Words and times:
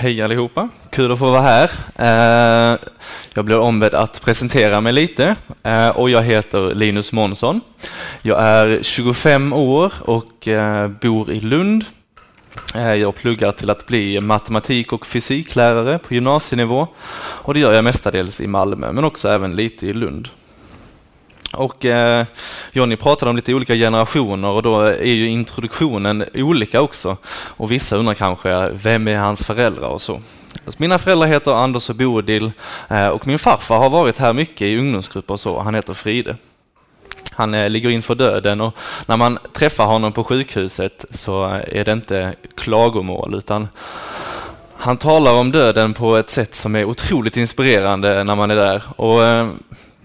Hej 0.00 0.22
allihopa, 0.22 0.68
kul 0.90 1.12
att 1.12 1.18
få 1.18 1.30
vara 1.30 1.40
här. 1.40 1.70
Eh, 1.96 2.78
jag 3.34 3.44
blir 3.44 3.58
ombedd 3.58 3.94
att 3.94 4.22
presentera 4.24 4.80
mig 4.80 4.92
lite 4.92 5.36
eh, 5.62 5.88
och 5.88 6.10
jag 6.10 6.22
heter 6.22 6.74
Linus 6.74 7.12
Månsson. 7.12 7.60
Jag 8.22 8.42
är 8.42 8.82
25 8.82 9.52
år 9.52 9.92
och 10.00 10.48
eh, 10.48 10.88
bor 10.88 11.30
i 11.30 11.40
Lund. 11.40 11.84
Jag 12.74 13.14
pluggar 13.14 13.52
till 13.52 13.70
att 13.70 13.86
bli 13.86 14.20
matematik 14.20 14.92
och 14.92 15.06
fysiklärare 15.06 15.98
på 15.98 16.14
gymnasienivå 16.14 16.86
och 17.18 17.54
det 17.54 17.60
gör 17.60 17.72
jag 17.72 17.84
mestadels 17.84 18.40
i 18.40 18.46
Malmö 18.46 18.92
men 18.92 19.04
också 19.04 19.28
även 19.28 19.56
lite 19.56 19.86
i 19.86 19.92
Lund. 19.92 20.28
Och 21.52 21.84
eh, 21.84 22.26
Jonny 22.72 22.96
pratade 22.96 23.30
om 23.30 23.36
lite 23.36 23.54
olika 23.54 23.74
generationer 23.74 24.48
och 24.48 24.62
då 24.62 24.80
är 24.80 25.12
ju 25.12 25.28
introduktionen 25.28 26.24
olika 26.34 26.80
också. 26.80 27.16
Och 27.32 27.70
vissa 27.70 27.96
undrar 27.96 28.14
kanske, 28.14 28.70
vem 28.70 29.08
är 29.08 29.16
hans 29.16 29.44
föräldrar 29.44 29.88
och 29.88 30.02
så. 30.02 30.20
Alltså, 30.64 30.82
mina 30.82 30.98
föräldrar 30.98 31.26
heter 31.26 31.52
Anders 31.52 31.90
och 31.90 31.96
Bodil 31.96 32.52
eh, 32.88 33.08
och 33.08 33.26
min 33.26 33.38
farfar 33.38 33.78
har 33.78 33.90
varit 33.90 34.18
här 34.18 34.32
mycket 34.32 34.62
i 34.62 34.78
ungdomsgrupper 34.78 35.34
och 35.34 35.40
så. 35.40 35.60
Han 35.60 35.74
heter 35.74 35.94
Fride. 35.94 36.36
Han 37.32 37.54
eh, 37.54 37.68
ligger 37.68 37.90
inför 37.90 38.14
döden 38.14 38.60
och 38.60 38.74
när 39.06 39.16
man 39.16 39.38
träffar 39.52 39.86
honom 39.86 40.12
på 40.12 40.24
sjukhuset 40.24 41.04
så 41.10 41.46
eh, 41.46 41.78
är 41.80 41.84
det 41.84 41.92
inte 41.92 42.34
klagomål 42.56 43.34
utan 43.34 43.68
han 44.76 44.96
talar 44.96 45.34
om 45.34 45.52
döden 45.52 45.94
på 45.94 46.16
ett 46.16 46.30
sätt 46.30 46.54
som 46.54 46.76
är 46.76 46.84
otroligt 46.84 47.36
inspirerande 47.36 48.24
när 48.24 48.36
man 48.36 48.50
är 48.50 48.56
där. 48.56 48.82
Och 48.96 49.22
eh, 49.22 49.50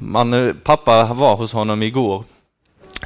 man, 0.06 0.34
eh, 0.34 0.54
pappa 0.64 1.14
var 1.14 1.36
hos 1.36 1.54
honom 1.54 1.84
igår. 1.84 2.24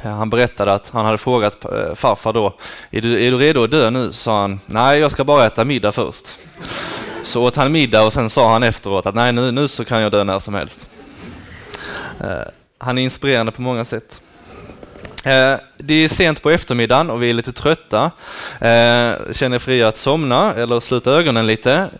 Eh, 0.02 0.10
han 0.10 0.30
berättade 0.30 0.72
att 0.72 0.90
han 0.90 1.04
hade 1.04 1.18
frågat 1.18 1.64
eh, 1.64 1.94
farfar 1.94 2.32
då, 2.32 2.54
är 2.90 3.00
du, 3.00 3.26
är 3.26 3.30
du 3.30 3.38
redo 3.38 3.64
att 3.64 3.70
dö 3.70 3.90
nu? 3.90 4.12
sa 4.12 4.40
han, 4.40 4.60
nej 4.66 5.00
jag 5.00 5.10
ska 5.10 5.24
bara 5.24 5.46
äta 5.46 5.64
middag 5.64 5.92
först. 5.92 6.38
Så 7.22 7.42
åt 7.42 7.56
han 7.56 7.72
middag 7.72 8.02
och 8.02 8.12
sen 8.12 8.30
sa 8.30 8.52
han 8.52 8.62
efteråt 8.62 9.06
att 9.06 9.14
nej 9.14 9.32
nu, 9.32 9.52
nu 9.52 9.68
så 9.68 9.84
kan 9.84 10.02
jag 10.02 10.12
dö 10.12 10.24
när 10.24 10.38
som 10.38 10.54
helst. 10.54 10.86
Han 12.78 12.98
är 12.98 13.02
inspirerande 13.02 13.52
på 13.52 13.62
många 13.62 13.84
sätt. 13.84 14.20
Eh, 15.24 15.56
det 15.76 15.94
är 15.94 16.08
sent 16.08 16.42
på 16.42 16.50
eftermiddagen 16.50 17.10
och 17.10 17.22
vi 17.22 17.30
är 17.30 17.34
lite 17.34 17.52
trötta. 17.52 18.04
Eh, 18.60 19.32
känner 19.32 19.54
er 19.54 19.58
fria 19.58 19.88
att 19.88 19.96
somna 19.96 20.54
eller 20.54 20.80
sluta 20.80 21.10
ögonen 21.10 21.46
lite. 21.46 21.90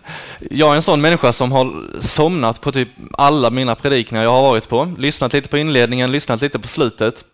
Jag 0.51 0.71
är 0.71 0.77
en 0.77 0.83
sån 0.83 1.01
människa 1.01 1.33
som 1.33 1.53
har 1.53 2.01
somnat 2.01 2.61
på 2.61 2.73
typ 2.73 2.89
alla 3.13 3.51
mina 3.51 3.75
predikningar 3.75 4.25
jag 4.25 4.31
har 4.31 4.43
varit 4.43 4.69
på. 4.69 4.95
Lyssnat 4.99 5.33
lite 5.33 5.49
på 5.49 5.59
inledningen, 5.59 6.13
lyssnat 6.13 6.41
lite 6.41 6.59
på 6.59 6.69
slutet. 6.69 7.25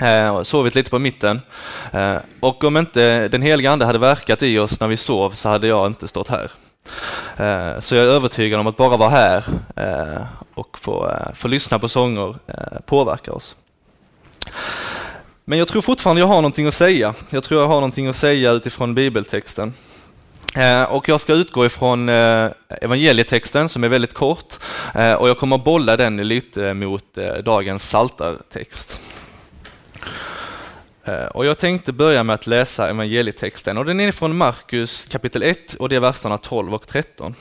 Eh, 0.00 0.42
sovit 0.42 0.74
lite 0.74 0.90
på 0.90 0.98
mitten. 0.98 1.40
Och 2.40 2.64
om 2.64 2.76
inte 2.76 3.28
den 3.28 3.42
heliga 3.42 3.70
Ande 3.70 3.84
hade 3.84 3.98
verkat 3.98 4.42
i 4.42 4.58
oss 4.58 4.80
när 4.80 4.88
vi 4.88 4.96
sov 4.96 5.30
så 5.30 5.48
hade 5.48 5.66
jag 5.66 5.86
inte 5.86 6.08
stått 6.08 6.28
här. 6.28 6.50
Så 7.80 7.94
jag 7.94 8.04
är 8.04 8.08
övertygad 8.08 8.60
om 8.60 8.66
att 8.66 8.76
bara 8.76 8.96
vara 8.96 9.10
här 9.10 9.44
och 10.54 10.78
få, 10.78 11.16
få 11.34 11.48
lyssna 11.48 11.78
på 11.78 11.88
sånger 11.88 12.36
påverkar 12.86 13.32
oss. 13.32 13.56
Men 15.44 15.58
jag 15.58 15.68
tror 15.68 15.82
fortfarande 15.82 16.20
jag 16.20 16.26
har 16.26 16.36
någonting 16.36 16.66
att 16.66 16.74
säga. 16.74 17.14
Jag 17.30 17.42
tror 17.44 17.60
jag 17.60 17.68
har 17.68 17.74
någonting 17.74 18.06
att 18.06 18.16
säga 18.16 18.50
utifrån 18.50 18.94
bibeltexten. 18.94 19.72
Eh, 20.56 20.82
och 20.82 21.08
jag 21.08 21.20
ska 21.20 21.32
utgå 21.32 21.66
ifrån 21.66 22.08
eh, 22.08 22.50
evangelietexten 22.68 23.68
som 23.68 23.84
är 23.84 23.88
väldigt 23.88 24.14
kort 24.14 24.58
eh, 24.94 25.12
och 25.12 25.28
jag 25.28 25.38
kommer 25.38 25.56
att 25.56 25.64
bolla 25.64 25.96
den 25.96 26.16
lite 26.16 26.74
mot 26.74 27.04
dagens 27.44 27.90
saltartext. 27.90 29.00
Och 31.34 31.46
jag 31.46 31.58
tänkte 31.58 31.92
börja 31.92 32.24
med 32.24 32.34
att 32.34 32.46
läsa 32.46 32.88
evangelietexten 32.88 33.78
och 33.78 33.84
den 33.84 34.00
är 34.00 34.12
från 34.12 34.36
Markus 34.36 35.06
kapitel 35.06 35.42
1 35.42 35.74
och 35.74 35.88
det 35.88 35.96
är 35.96 36.00
verserna 36.00 36.38
12 36.38 36.74
och 36.74 36.88
13. 36.88 37.34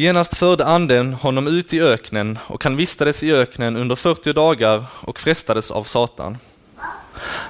Genast 0.00 0.36
förde 0.36 0.64
anden 0.64 1.12
honom 1.12 1.46
ut 1.46 1.72
i 1.72 1.80
öknen 1.80 2.38
och 2.46 2.64
han 2.64 2.76
vistades 2.76 3.22
i 3.22 3.32
öknen 3.32 3.76
under 3.76 3.96
40 3.96 4.32
dagar 4.32 4.84
och 5.00 5.20
frestades 5.20 5.70
av 5.70 5.84
Satan. 5.84 6.38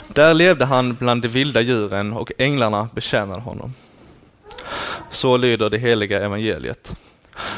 Där 0.08 0.34
levde 0.34 0.64
han 0.64 0.94
bland 0.94 1.22
de 1.22 1.28
vilda 1.28 1.60
djuren 1.60 2.12
och 2.12 2.32
änglarna 2.38 2.88
betjänade 2.94 3.40
honom. 3.40 3.74
Så 5.10 5.36
lyder 5.36 5.70
det 5.70 5.78
heliga 5.78 6.24
evangeliet. 6.24 6.96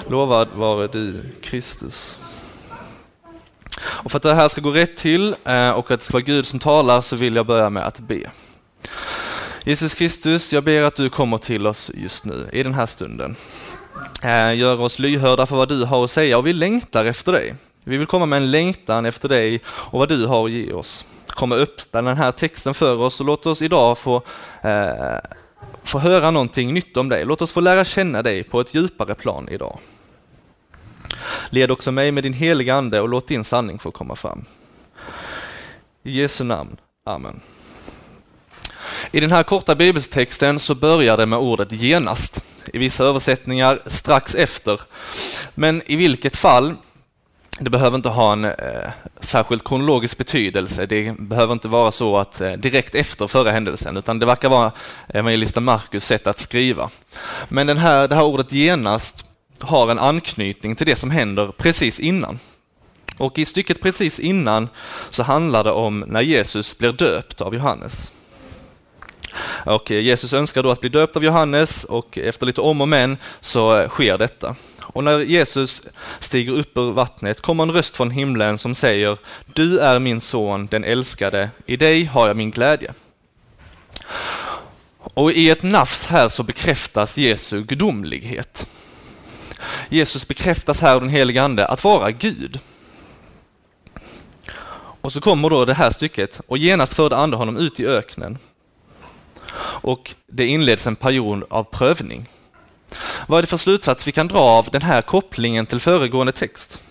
Lovad 0.08 0.48
vare 0.54 0.88
du, 0.92 1.22
Kristus. 1.42 2.18
Och 3.80 4.10
för 4.10 4.16
att 4.16 4.22
det 4.22 4.34
här 4.34 4.48
ska 4.48 4.60
gå 4.60 4.70
rätt 4.70 4.96
till 4.96 5.36
eh, 5.44 5.70
och 5.70 5.90
att 5.90 6.00
det 6.00 6.06
ska 6.06 6.12
vara 6.12 6.24
Gud 6.24 6.46
som 6.46 6.58
talar 6.58 7.00
så 7.00 7.16
vill 7.16 7.36
jag 7.36 7.46
börja 7.46 7.70
med 7.70 7.86
att 7.86 7.98
be. 7.98 8.30
Jesus 9.64 9.94
Kristus, 9.94 10.52
jag 10.52 10.64
ber 10.64 10.82
att 10.82 10.96
du 10.96 11.10
kommer 11.10 11.38
till 11.38 11.66
oss 11.66 11.90
just 11.94 12.24
nu, 12.24 12.48
i 12.52 12.62
den 12.62 12.74
här 12.74 12.86
stunden. 12.86 13.36
Eh, 14.22 14.54
göra 14.54 14.82
oss 14.82 14.98
lyhörda 14.98 15.46
för 15.46 15.56
vad 15.56 15.68
du 15.68 15.84
har 15.84 16.04
att 16.04 16.10
säga 16.10 16.38
och 16.38 16.46
vi 16.46 16.52
längtar 16.52 17.04
efter 17.04 17.32
dig. 17.32 17.54
Vi 17.84 17.96
vill 17.96 18.06
komma 18.06 18.26
med 18.26 18.36
en 18.36 18.50
längtan 18.50 19.06
efter 19.06 19.28
dig 19.28 19.60
och 19.66 19.98
vad 19.98 20.08
du 20.08 20.26
har 20.26 20.46
att 20.46 20.52
ge 20.52 20.72
oss. 20.72 21.06
Komma 21.26 21.56
upp 21.56 21.92
den 21.92 22.06
här 22.06 22.32
texten 22.32 22.74
för 22.74 22.96
oss 22.96 23.20
och 23.20 23.26
låt 23.26 23.46
oss 23.46 23.62
idag 23.62 23.98
få, 23.98 24.22
eh, 24.62 25.18
få 25.84 25.98
höra 25.98 26.30
någonting 26.30 26.74
nytt 26.74 26.96
om 26.96 27.08
dig. 27.08 27.24
Låt 27.24 27.42
oss 27.42 27.52
få 27.52 27.60
lära 27.60 27.84
känna 27.84 28.22
dig 28.22 28.42
på 28.42 28.60
ett 28.60 28.74
djupare 28.74 29.14
plan 29.14 29.48
idag. 29.50 29.78
Led 31.50 31.70
också 31.70 31.92
mig 31.92 32.12
med 32.12 32.22
din 32.22 32.32
heliga 32.32 32.74
Ande 32.74 33.00
och 33.00 33.08
låt 33.08 33.28
din 33.28 33.44
sanning 33.44 33.78
få 33.78 33.90
komma 33.90 34.16
fram. 34.16 34.44
I 36.02 36.20
Jesu 36.20 36.44
namn. 36.44 36.76
Amen. 37.06 37.40
I 39.10 39.20
den 39.20 39.30
här 39.30 39.42
korta 39.42 39.74
bibeltexten 39.74 40.58
så 40.58 40.74
börjar 40.74 41.16
det 41.16 41.26
med 41.26 41.38
ordet 41.38 41.72
genast. 41.72 42.44
I 42.72 42.78
vissa 42.78 43.04
översättningar 43.04 43.78
strax 43.86 44.34
efter. 44.34 44.80
Men 45.54 45.82
i 45.86 45.96
vilket 45.96 46.36
fall, 46.36 46.74
det 47.58 47.70
behöver 47.70 47.96
inte 47.96 48.08
ha 48.08 48.32
en 48.32 48.44
eh, 48.44 48.90
särskilt 49.20 49.64
kronologisk 49.64 50.18
betydelse. 50.18 50.86
Det 50.86 51.18
behöver 51.18 51.52
inte 51.52 51.68
vara 51.68 51.90
så 51.90 52.18
att 52.18 52.40
eh, 52.40 52.52
direkt 52.52 52.94
efter 52.94 53.26
förra 53.26 53.50
händelsen, 53.50 53.96
utan 53.96 54.18
det 54.18 54.26
verkar 54.26 54.48
vara 54.48 54.72
evangelisten 55.08 55.64
Markus 55.64 56.04
sätt 56.04 56.26
att 56.26 56.38
skriva. 56.38 56.90
Men 57.48 57.66
den 57.66 57.78
här, 57.78 58.08
det 58.08 58.14
här 58.14 58.24
ordet 58.24 58.52
genast 58.52 59.24
har 59.60 59.90
en 59.90 59.98
anknytning 59.98 60.76
till 60.76 60.86
det 60.86 60.96
som 60.96 61.10
händer 61.10 61.52
precis 61.58 62.00
innan. 62.00 62.38
Och 63.18 63.38
i 63.38 63.44
stycket 63.44 63.80
precis 63.80 64.18
innan 64.18 64.68
så 65.10 65.22
handlar 65.22 65.64
det 65.64 65.72
om 65.72 66.04
när 66.06 66.20
Jesus 66.20 66.78
blir 66.78 66.92
döpt 66.92 67.40
av 67.40 67.54
Johannes. 67.54 68.10
Och 69.66 69.90
Jesus 69.90 70.32
önskar 70.32 70.62
då 70.62 70.70
att 70.70 70.80
bli 70.80 70.88
döpt 70.88 71.16
av 71.16 71.24
Johannes 71.24 71.84
och 71.84 72.18
efter 72.18 72.46
lite 72.46 72.60
om 72.60 72.80
och 72.80 72.88
men 72.88 73.16
så 73.40 73.88
sker 73.88 74.18
detta. 74.18 74.56
Och 74.82 75.04
när 75.04 75.18
Jesus 75.18 75.82
stiger 76.18 76.52
upp 76.52 76.76
ur 76.76 76.92
vattnet 76.92 77.40
kommer 77.40 77.62
en 77.62 77.72
röst 77.72 77.96
från 77.96 78.10
himlen 78.10 78.58
som 78.58 78.74
säger 78.74 79.18
Du 79.54 79.78
är 79.78 79.98
min 79.98 80.20
son, 80.20 80.66
den 80.66 80.84
älskade, 80.84 81.50
i 81.66 81.76
dig 81.76 82.04
har 82.04 82.26
jag 82.26 82.36
min 82.36 82.50
glädje. 82.50 82.94
Och 84.98 85.32
i 85.32 85.50
ett 85.50 85.62
nafs 85.62 86.06
här 86.06 86.28
så 86.28 86.42
bekräftas 86.42 87.18
Jesu 87.18 87.62
gudomlighet. 87.62 88.66
Jesus 89.88 90.28
bekräftas 90.28 90.80
här 90.80 90.94
av 90.94 91.00
den 91.00 91.10
helige 91.10 91.42
Ande 91.42 91.66
att 91.66 91.84
vara 91.84 92.10
Gud. 92.10 92.60
Och 95.00 95.12
så 95.12 95.20
kommer 95.20 95.50
då 95.50 95.64
det 95.64 95.74
här 95.74 95.90
stycket, 95.90 96.40
och 96.46 96.58
genast 96.58 96.94
förde 96.94 97.16
Ande 97.16 97.36
honom 97.36 97.56
ut 97.56 97.80
i 97.80 97.86
öknen 97.86 98.38
och 99.82 100.14
det 100.26 100.46
inleds 100.46 100.86
en 100.86 100.96
period 100.96 101.44
av 101.50 101.64
prövning. 101.64 102.26
Vad 103.26 103.38
är 103.38 103.42
det 103.42 103.46
för 103.46 103.56
slutsats 103.56 104.06
vi 104.06 104.12
kan 104.12 104.28
dra 104.28 104.40
av 104.40 104.68
den 104.72 104.82
här 104.82 105.02
kopplingen 105.02 105.66
till 105.66 105.80
föregående 105.80 106.32
text? 106.32 106.82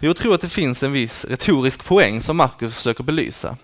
Jag 0.00 0.16
tror 0.16 0.34
att 0.34 0.40
det 0.40 0.48
finns 0.48 0.82
en 0.82 0.92
viss 0.92 1.24
retorisk 1.24 1.84
poäng 1.84 2.20
som 2.20 2.36
Markus 2.36 2.74
försöker 2.74 3.04
belysa. 3.04 3.56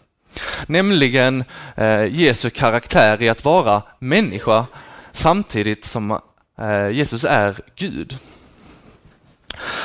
Nämligen 0.67 1.45
eh, 1.77 2.07
Jesu 2.07 2.51
karaktär 2.51 3.23
i 3.23 3.29
att 3.29 3.45
vara 3.45 3.83
människa 3.99 4.67
samtidigt 5.13 5.85
som 5.85 6.11
eh, 6.59 6.91
Jesus 6.91 7.25
är 7.25 7.57
Gud. 7.77 8.19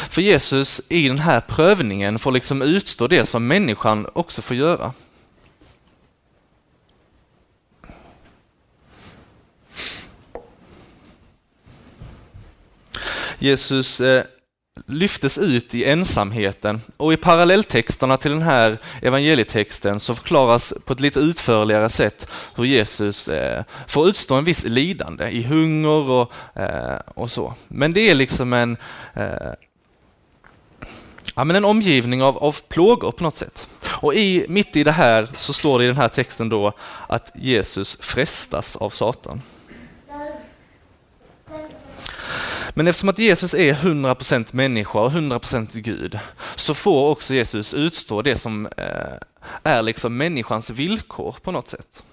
För 0.10 0.22
Jesus 0.22 0.82
i 0.90 1.08
den 1.08 1.20
här 1.20 1.40
prövningen 1.40 2.20
får 2.20 2.32
liksom 2.32 2.62
utstå 2.62 3.08
det 3.08 3.26
som 3.26 3.48
människan 3.48 4.08
också 4.14 4.42
får 4.42 4.58
göra. 4.58 4.94
Jesus 13.40 14.02
eh, 14.02 14.24
lyftes 14.88 15.38
ut 15.38 15.76
i 15.76 15.86
ensamheten 15.86 16.82
och 16.98 17.14
i 17.14 17.18
parallelltexterna 17.18 18.18
till 18.18 18.32
den 18.32 18.42
här 18.42 18.78
evangelietexten 19.02 20.00
så 20.00 20.16
förklaras 20.16 20.74
på 20.86 20.94
ett 20.94 21.00
lite 21.00 21.20
utförligare 21.20 21.90
sätt 21.90 22.32
hur 22.56 22.64
Jesus 22.64 23.28
eh, 23.28 23.64
får 23.88 24.08
utstå 24.08 24.36
en 24.36 24.44
viss 24.44 24.64
lidande 24.64 25.30
i 25.30 25.44
hunger 25.44 26.10
och, 26.10 26.32
eh, 26.60 27.00
och 27.16 27.32
så. 27.32 27.54
Men 27.68 27.94
det 27.94 28.10
är 28.10 28.16
liksom 28.16 28.54
en, 28.54 28.78
ja, 31.36 31.44
men 31.44 31.56
en 31.56 31.66
omgivning 31.66 32.24
av, 32.24 32.38
av 32.38 32.58
plågor 32.68 33.12
på 33.12 33.24
något 33.24 33.36
sätt. 33.36 33.68
Och 33.88 34.14
i, 34.14 34.46
mitt 34.50 34.76
i 34.76 34.84
det 34.84 34.92
här 34.92 35.28
så 35.36 35.54
står 35.54 35.80
det 35.80 35.86
i 35.86 35.88
den 35.88 35.98
här 35.98 36.08
texten 36.08 36.50
då 36.50 36.74
att 37.08 37.32
Jesus 37.36 37.98
frestas 38.02 38.76
av 38.76 38.90
Satan. 38.90 39.42
Men 42.78 42.88
eftersom 42.88 43.10
att 43.10 43.20
Jesus 43.20 43.54
är 43.54 43.74
100% 43.74 44.48
människa 44.52 45.00
och 45.00 45.12
100% 45.12 45.80
Gud 45.80 46.20
så 46.56 46.74
får 46.74 47.10
också 47.10 47.34
Jesus 47.34 47.74
utstå 47.74 48.22
det 48.22 48.38
som 48.38 48.66
eh, 48.66 49.14
är 49.64 49.82
liksom 49.82 50.18
människans 50.18 50.70
villkor 50.70 51.36
på 51.42 51.52
något 51.52 51.68
sätt. 51.68 52.04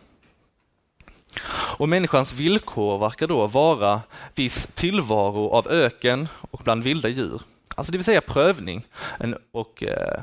Och 1.79 1.88
människans 1.88 2.32
villkor 2.32 2.99
verkar 2.99 3.26
då 3.26 3.47
vara 3.47 4.00
viss 4.35 4.69
tillvaro 4.75 5.49
av 5.49 5.69
öken 5.69 6.29
och 6.50 6.61
bland 6.65 6.85
vilda 6.85 7.08
djur. 7.08 7.43
Alltså 7.75 7.93
det 7.93 7.99
vill 7.99 8.05
säga 8.05 8.20
prövning 8.20 8.85
och 9.53 9.82
eh, 9.82 10.23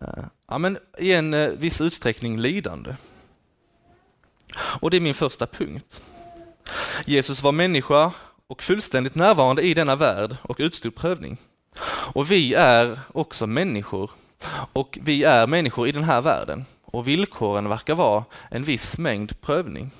eh, 0.00 0.24
ja, 0.48 0.58
men 0.58 0.78
i 0.98 1.12
en 1.12 1.58
viss 1.58 1.80
utsträckning 1.80 2.40
lidande. 2.40 2.94
Och 4.54 4.90
det 4.90 4.96
är 4.96 5.00
min 5.00 5.14
första 5.14 5.46
punkt. 5.46 6.02
Jesus 7.04 7.42
var 7.42 7.52
människa 7.52 8.12
och 8.52 8.62
fullständigt 8.62 9.14
närvarande 9.14 9.62
i 9.62 9.74
denna 9.74 9.96
värld 9.96 10.36
och 10.42 10.56
utstod 10.58 10.94
prövning. 10.94 11.36
Och 12.14 12.30
vi 12.30 12.54
är 12.54 13.00
också 13.12 13.46
människor 13.46 14.10
och 14.72 14.98
vi 15.02 15.24
är 15.24 15.46
människor 15.46 15.88
i 15.88 15.92
den 15.92 16.04
här 16.04 16.20
världen 16.20 16.64
och 16.84 17.08
villkoren 17.08 17.68
verkar 17.68 17.94
vara 17.94 18.24
en 18.50 18.62
viss 18.62 18.98
mängd 18.98 19.40
prövning. 19.40 19.90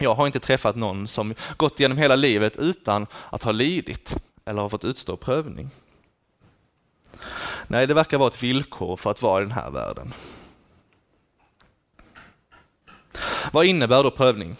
Jag 0.00 0.14
har 0.14 0.26
inte 0.26 0.40
träffat 0.40 0.76
någon 0.76 1.08
som 1.08 1.34
gått 1.56 1.80
genom 1.80 1.98
hela 1.98 2.16
livet 2.16 2.56
utan 2.56 3.06
att 3.30 3.42
ha 3.42 3.52
lidit 3.52 4.16
eller 4.44 4.62
har 4.62 4.68
fått 4.68 4.84
utstå 4.84 5.16
prövning. 5.16 5.70
Nej, 7.66 7.86
det 7.86 7.94
verkar 7.94 8.18
vara 8.18 8.28
ett 8.28 8.42
villkor 8.42 8.96
för 8.96 9.10
att 9.10 9.22
vara 9.22 9.42
i 9.42 9.44
den 9.44 9.52
här 9.52 9.70
världen. 9.70 10.14
Vad 13.52 13.66
innebär 13.66 14.02
då 14.02 14.10
prövning? 14.10 14.56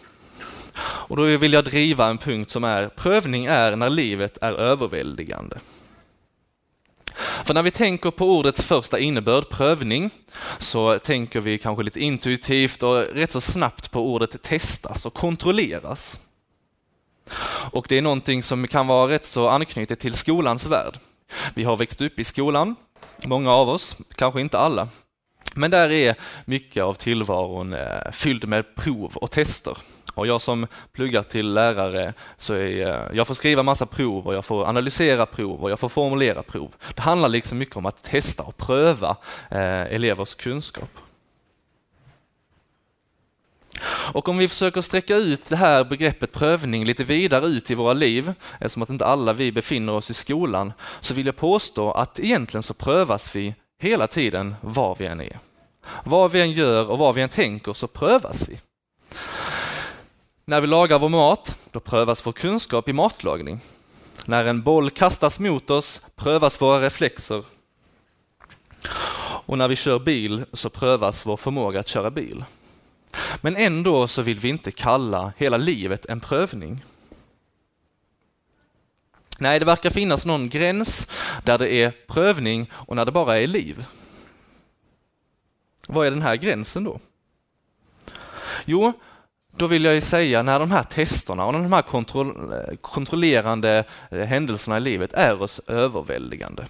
Och 1.08 1.16
då 1.16 1.22
vill 1.22 1.52
jag 1.52 1.64
driva 1.64 2.06
en 2.06 2.18
punkt 2.18 2.50
som 2.50 2.64
är 2.64 2.88
prövning 2.88 3.46
är 3.46 3.76
när 3.76 3.90
livet 3.90 4.38
är 4.40 4.52
överväldigande. 4.52 5.60
För 7.44 7.54
när 7.54 7.62
vi 7.62 7.70
tänker 7.70 8.10
på 8.10 8.38
ordets 8.38 8.62
första 8.62 8.98
innebörd, 8.98 9.48
prövning, 9.48 10.10
så 10.58 10.98
tänker 10.98 11.40
vi 11.40 11.58
kanske 11.58 11.82
lite 11.82 12.00
intuitivt 12.00 12.82
och 12.82 12.96
rätt 12.96 13.32
så 13.32 13.40
snabbt 13.40 13.90
på 13.90 14.12
ordet 14.12 14.42
testas 14.42 15.06
och 15.06 15.14
kontrolleras. 15.14 16.18
Och 17.72 17.86
det 17.88 17.98
är 17.98 18.02
någonting 18.02 18.42
som 18.42 18.68
kan 18.68 18.86
vara 18.86 19.12
rätt 19.12 19.24
så 19.24 19.48
anknutet 19.48 20.00
till 20.00 20.14
skolans 20.14 20.66
värld. 20.66 20.98
Vi 21.54 21.64
har 21.64 21.76
växt 21.76 22.00
upp 22.00 22.18
i 22.18 22.24
skolan, 22.24 22.76
många 23.24 23.52
av 23.52 23.68
oss, 23.68 23.96
kanske 24.14 24.40
inte 24.40 24.58
alla. 24.58 24.88
Men 25.54 25.70
där 25.70 25.90
är 25.90 26.14
mycket 26.44 26.82
av 26.82 26.94
tillvaron 26.94 27.72
eh, 27.72 28.10
fylld 28.12 28.48
med 28.48 28.74
prov 28.76 29.16
och 29.16 29.30
tester. 29.30 29.78
Och 30.18 30.26
jag 30.26 30.40
som 30.40 30.66
pluggar 30.92 31.22
till 31.22 31.52
lärare, 31.52 32.14
så 32.36 32.54
är, 32.54 32.86
eh, 32.86 33.16
jag 33.16 33.26
får 33.26 33.34
skriva 33.34 33.62
massa 33.62 33.86
prov 33.86 34.26
och 34.26 34.34
jag 34.34 34.44
får 34.44 34.64
analysera 34.64 35.26
prov 35.26 35.62
och 35.62 35.70
jag 35.70 35.78
får 35.78 35.88
formulera 35.88 36.42
prov. 36.42 36.74
Det 36.94 37.02
handlar 37.02 37.28
liksom 37.28 37.58
mycket 37.58 37.76
om 37.76 37.86
att 37.86 38.02
testa 38.02 38.42
och 38.42 38.56
pröva 38.56 39.16
eh, 39.50 39.82
elevers 39.82 40.34
kunskap. 40.34 40.90
Och 44.12 44.28
om 44.28 44.38
vi 44.38 44.48
försöker 44.48 44.80
sträcka 44.80 45.16
ut 45.16 45.44
det 45.44 45.56
här 45.56 45.84
begreppet 45.84 46.32
prövning 46.32 46.84
lite 46.84 47.04
vidare 47.04 47.46
ut 47.46 47.70
i 47.70 47.74
våra 47.74 47.92
liv, 47.92 48.32
eftersom 48.60 48.82
att 48.82 48.90
inte 48.90 49.06
alla 49.06 49.32
vi 49.32 49.52
befinner 49.52 49.92
oss 49.92 50.10
i 50.10 50.14
skolan, 50.14 50.72
så 51.00 51.14
vill 51.14 51.26
jag 51.26 51.36
påstå 51.36 51.90
att 51.92 52.18
egentligen 52.18 52.62
så 52.62 52.74
prövas 52.74 53.36
vi 53.36 53.54
hela 53.80 54.06
tiden 54.06 54.54
var 54.60 54.96
vi 54.98 55.06
än 55.06 55.20
är. 55.20 55.38
Vad 56.04 56.30
vi 56.30 56.40
än 56.40 56.52
gör 56.52 56.90
och 56.90 56.98
vad 56.98 57.14
vi 57.14 57.22
än 57.22 57.28
tänker 57.28 57.72
så 57.72 57.86
prövas 57.86 58.48
vi. 58.48 58.58
När 60.48 60.60
vi 60.60 60.66
lagar 60.66 60.98
vår 60.98 61.08
mat, 61.08 61.56
då 61.70 61.80
prövas 61.80 62.26
vår 62.26 62.32
kunskap 62.32 62.88
i 62.88 62.92
matlagning. 62.92 63.60
När 64.24 64.44
en 64.44 64.62
boll 64.62 64.90
kastas 64.90 65.40
mot 65.40 65.70
oss 65.70 66.00
prövas 66.16 66.60
våra 66.60 66.80
reflexer. 66.80 67.44
Och 69.46 69.58
när 69.58 69.68
vi 69.68 69.76
kör 69.76 69.98
bil 69.98 70.44
så 70.52 70.70
prövas 70.70 71.26
vår 71.26 71.36
förmåga 71.36 71.80
att 71.80 71.88
köra 71.88 72.10
bil. 72.10 72.44
Men 73.40 73.56
ändå 73.56 74.08
så 74.08 74.22
vill 74.22 74.38
vi 74.38 74.48
inte 74.48 74.70
kalla 74.70 75.32
hela 75.36 75.56
livet 75.56 76.06
en 76.06 76.20
prövning. 76.20 76.84
Nej, 79.38 79.58
det 79.58 79.64
verkar 79.64 79.90
finnas 79.90 80.26
någon 80.26 80.48
gräns 80.48 81.06
där 81.44 81.58
det 81.58 81.72
är 81.72 81.92
prövning 82.06 82.70
och 82.72 82.96
när 82.96 83.04
det 83.04 83.12
bara 83.12 83.38
är 83.38 83.46
liv. 83.46 83.84
Vad 85.88 86.06
är 86.06 86.10
den 86.10 86.22
här 86.22 86.36
gränsen 86.36 86.84
då? 86.84 87.00
Jo, 88.64 88.92
då 89.58 89.66
vill 89.66 89.84
jag 89.84 89.94
ju 89.94 90.00
säga 90.00 90.42
när 90.42 90.58
de 90.58 90.70
här 90.70 90.82
testerna 90.82 91.44
och 91.44 91.52
de 91.52 91.72
här 91.72 91.82
kontroll 91.82 92.54
kontrollerande 92.80 93.84
eh, 94.10 94.24
händelserna 94.24 94.76
i 94.76 94.80
livet 94.80 95.12
är 95.12 95.42
oss 95.42 95.60
överväldigande. 95.66 96.66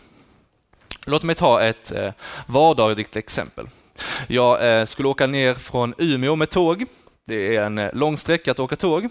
Låt 1.04 1.22
mig 1.22 1.34
ta 1.34 1.62
ett 1.62 1.92
eh, 1.92 2.12
vardagligt 2.46 3.16
exempel. 3.16 3.68
Jag 4.26 4.80
eh, 4.80 4.84
skulle 4.84 5.08
åka 5.08 5.26
ner 5.26 5.54
från 5.54 5.94
Umeå 5.98 6.36
med 6.36 6.50
tåg. 6.50 6.84
Det 7.26 7.56
är 7.56 7.62
en 7.62 7.90
lång 7.92 8.18
sträcka 8.18 8.50
att 8.50 8.58
åka 8.58 8.76
tåg. 8.76 9.08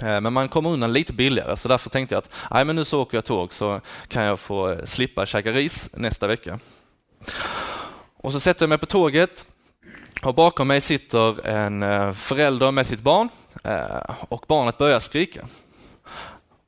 Men 0.00 0.32
man 0.32 0.48
kommer 0.48 0.70
undan 0.70 0.92
lite 0.92 1.12
billigare 1.12 1.56
så 1.56 1.68
därför 1.68 1.90
tänkte 1.90 2.14
jag 2.14 2.18
att 2.18 2.30
Nej, 2.50 2.64
men 2.64 2.76
nu 2.76 2.84
så 2.84 3.02
åker 3.02 3.16
jag 3.16 3.24
tåg 3.24 3.52
så 3.52 3.80
kan 4.08 4.24
jag 4.24 4.40
få 4.40 4.76
slippa 4.84 5.26
käka 5.26 5.52
ris 5.52 5.90
nästa 5.94 6.26
vecka. 6.26 6.58
Och 8.16 8.32
så 8.32 8.40
sätter 8.40 8.62
jag 8.62 8.68
mig 8.68 8.78
på 8.78 8.86
tåget 8.86 9.46
och 10.24 10.34
bakom 10.34 10.68
mig 10.68 10.80
sitter 10.80 11.46
en 11.46 11.82
eh, 11.82 12.12
förälder 12.12 12.70
med 12.70 12.86
sitt 12.86 13.00
barn 13.00 13.28
eh, 13.64 14.14
och 14.28 14.44
barnet 14.48 14.78
börjar 14.78 15.00
skrika. 15.00 15.46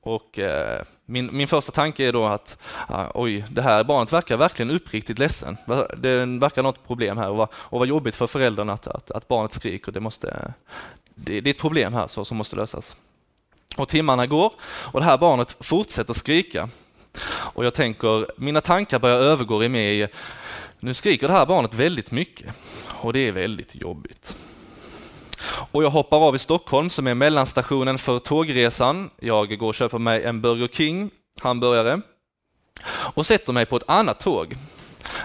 Och 0.00 0.38
eh, 0.38 0.82
min, 1.06 1.36
min 1.36 1.48
första 1.48 1.72
tanke 1.72 2.04
är 2.04 2.12
då 2.12 2.26
att 2.26 2.56
oj, 3.14 3.44
det 3.50 3.62
här 3.62 3.84
barnet 3.84 4.12
verkar 4.12 4.36
verkligen 4.36 4.70
uppriktigt 4.70 5.18
ledsen. 5.18 5.56
Det 5.96 6.24
verkar 6.26 6.62
något 6.62 6.86
problem 6.86 7.18
här 7.18 7.30
och 7.30 7.36
vad, 7.36 7.48
och 7.54 7.78
vad 7.78 7.88
jobbigt 7.88 8.14
för 8.14 8.26
föräldern 8.26 8.70
att, 8.70 8.86
att, 8.86 9.10
att 9.10 9.28
barnet 9.28 9.52
skriker. 9.52 9.92
Det, 9.92 10.00
måste, 10.00 10.52
det, 11.14 11.40
det 11.40 11.50
är 11.50 11.54
ett 11.54 11.60
problem 11.60 11.94
här 11.94 12.06
så, 12.06 12.24
som 12.24 12.36
måste 12.36 12.56
lösas. 12.56 12.96
Och 13.76 13.88
timmarna 13.88 14.26
går 14.26 14.52
och 14.64 15.00
det 15.00 15.06
här 15.06 15.18
barnet 15.18 15.56
fortsätter 15.60 16.14
skrika. 16.14 16.68
Och 17.26 17.64
jag 17.64 17.74
tänker, 17.74 18.26
mina 18.36 18.60
tankar 18.60 18.98
börjar 18.98 19.18
övergå 19.18 19.64
i 19.64 19.68
mig 19.68 20.08
nu 20.84 20.94
skriker 20.94 21.28
det 21.28 21.34
här 21.34 21.46
barnet 21.46 21.74
väldigt 21.74 22.10
mycket 22.10 22.54
och 23.04 23.12
det 23.12 23.28
är 23.28 23.32
väldigt 23.32 23.74
jobbigt. 23.74 24.36
Och 25.72 25.84
jag 25.84 25.90
hoppar 25.90 26.28
av 26.28 26.34
i 26.34 26.38
Stockholm 26.38 26.90
som 26.90 27.06
är 27.06 27.14
mellanstationen 27.14 27.98
för 27.98 28.18
tågresan. 28.18 29.10
Jag 29.20 29.58
går 29.58 29.68
och 29.68 29.74
köper 29.74 29.98
mig 29.98 30.24
en 30.24 30.40
Burger 30.40 30.68
King 30.68 31.10
hamburgare 31.40 32.00
och 32.86 33.26
sätter 33.26 33.52
mig 33.52 33.66
på 33.66 33.76
ett 33.76 33.82
annat 33.86 34.20
tåg 34.20 34.56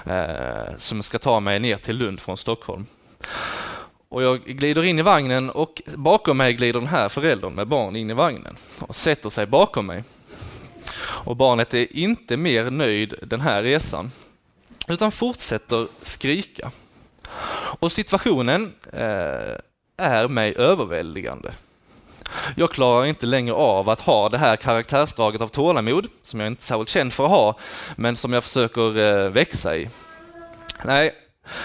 eh, 0.06 0.78
som 0.78 1.04
ska 1.04 1.20
ta 1.20 1.40
mig 1.40 1.60
ner 1.60 1.76
till 1.76 1.98
Lund 1.98 2.20
från 2.20 2.38
Stockholm. 2.38 2.86
Och 4.10 4.24
jag 4.24 4.42
glider 4.42 4.84
in 4.84 5.00
i 5.00 5.02
vagnen 5.02 5.50
och 5.50 5.82
bakom 5.96 6.38
mig 6.38 6.54
glider 6.54 6.80
den 6.80 6.90
här 6.90 7.10
föräldern 7.10 7.54
med 7.54 7.68
barn 7.68 7.96
in 7.96 8.10
i 8.10 8.14
vagnen 8.14 8.56
och 8.80 8.96
sätter 8.96 9.30
sig 9.30 9.46
bakom 9.46 9.86
mig. 9.86 10.04
Och 11.00 11.36
barnet 11.36 11.74
är 11.74 11.98
inte 11.98 12.38
mer 12.38 12.72
nöjd 12.72 13.14
den 13.22 13.42
här 13.42 13.64
resan 13.64 14.12
utan 14.88 15.12
fortsätter 15.12 15.88
skrika. 16.02 16.72
Och 17.80 17.92
situationen 17.92 18.74
eh, 18.94 19.56
är 19.98 20.28
mig 20.28 20.56
överväldigande. 20.58 21.52
Jag 22.56 22.72
klarar 22.72 23.06
inte 23.06 23.26
längre 23.26 23.54
av 23.54 23.90
att 23.90 24.02
ha 24.02 24.30
det 24.30 24.38
här 24.38 24.56
karaktärsdraget 24.56 25.42
av 25.42 25.48
tålamod, 25.48 26.08
som 26.24 26.40
jag 26.40 26.48
inte 26.48 26.62
är 26.62 26.64
särskilt 26.64 26.90
känd 26.90 27.14
för 27.14 27.26
att 27.26 27.32
ha, 27.32 27.58
men 27.96 28.16
som 28.16 28.34
jag 28.34 28.44
försöker 28.44 28.98
eh, 28.98 29.30
växa 29.30 29.78
i. 29.78 29.90
Nej, 30.84 31.16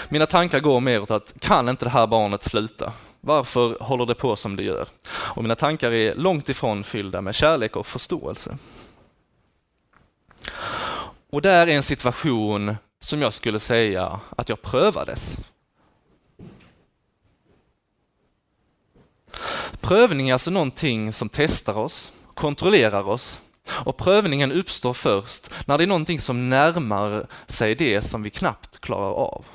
mina 0.09 0.25
tankar 0.25 0.59
går 0.59 0.79
mer 0.79 1.01
åt 1.01 1.11
att 1.11 1.33
kan 1.39 1.69
inte 1.69 1.85
det 1.85 1.89
här 1.89 2.07
barnet 2.07 2.43
sluta? 2.43 2.93
Varför 3.21 3.77
håller 3.79 4.05
det 4.05 4.15
på 4.15 4.35
som 4.35 4.55
det 4.55 4.63
gör? 4.63 4.87
Och 5.07 5.41
mina 5.41 5.55
tankar 5.55 5.91
är 5.91 6.15
långt 6.15 6.49
ifrån 6.49 6.83
fyllda 6.83 7.21
med 7.21 7.35
kärlek 7.35 7.75
och 7.75 7.87
förståelse. 7.87 8.57
Och 11.31 11.41
där 11.41 11.67
är 11.67 11.71
en 11.71 11.83
situation 11.83 12.75
som 12.99 13.21
jag 13.21 13.33
skulle 13.33 13.59
säga 13.59 14.19
att 14.37 14.49
jag 14.49 14.61
prövades. 14.61 15.37
Prövning 19.81 20.29
är 20.29 20.33
alltså 20.33 20.51
någonting 20.51 21.13
som 21.13 21.29
testar 21.29 21.77
oss, 21.77 22.11
kontrollerar 22.33 23.07
oss 23.07 23.39
och 23.69 23.97
prövningen 23.97 24.51
uppstår 24.51 24.93
först 24.93 25.49
när 25.65 25.77
det 25.77 25.83
är 25.83 25.87
någonting 25.87 26.19
som 26.19 26.49
närmar 26.49 27.27
sig 27.47 27.75
det 27.75 28.01
som 28.01 28.23
vi 28.23 28.29
knappt 28.29 28.79
klarar 28.79 29.11
av. 29.11 29.45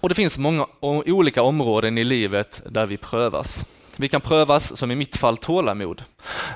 Och 0.00 0.08
det 0.08 0.14
finns 0.14 0.38
många 0.38 0.66
olika 0.80 1.42
områden 1.42 1.98
i 1.98 2.04
livet 2.04 2.62
där 2.66 2.86
vi 2.86 2.96
prövas. 2.96 3.64
Vi 3.96 4.08
kan 4.08 4.20
prövas, 4.20 4.76
som 4.76 4.90
i 4.90 4.94
mitt 4.94 5.16
fall, 5.16 5.36
tålamod. 5.36 6.02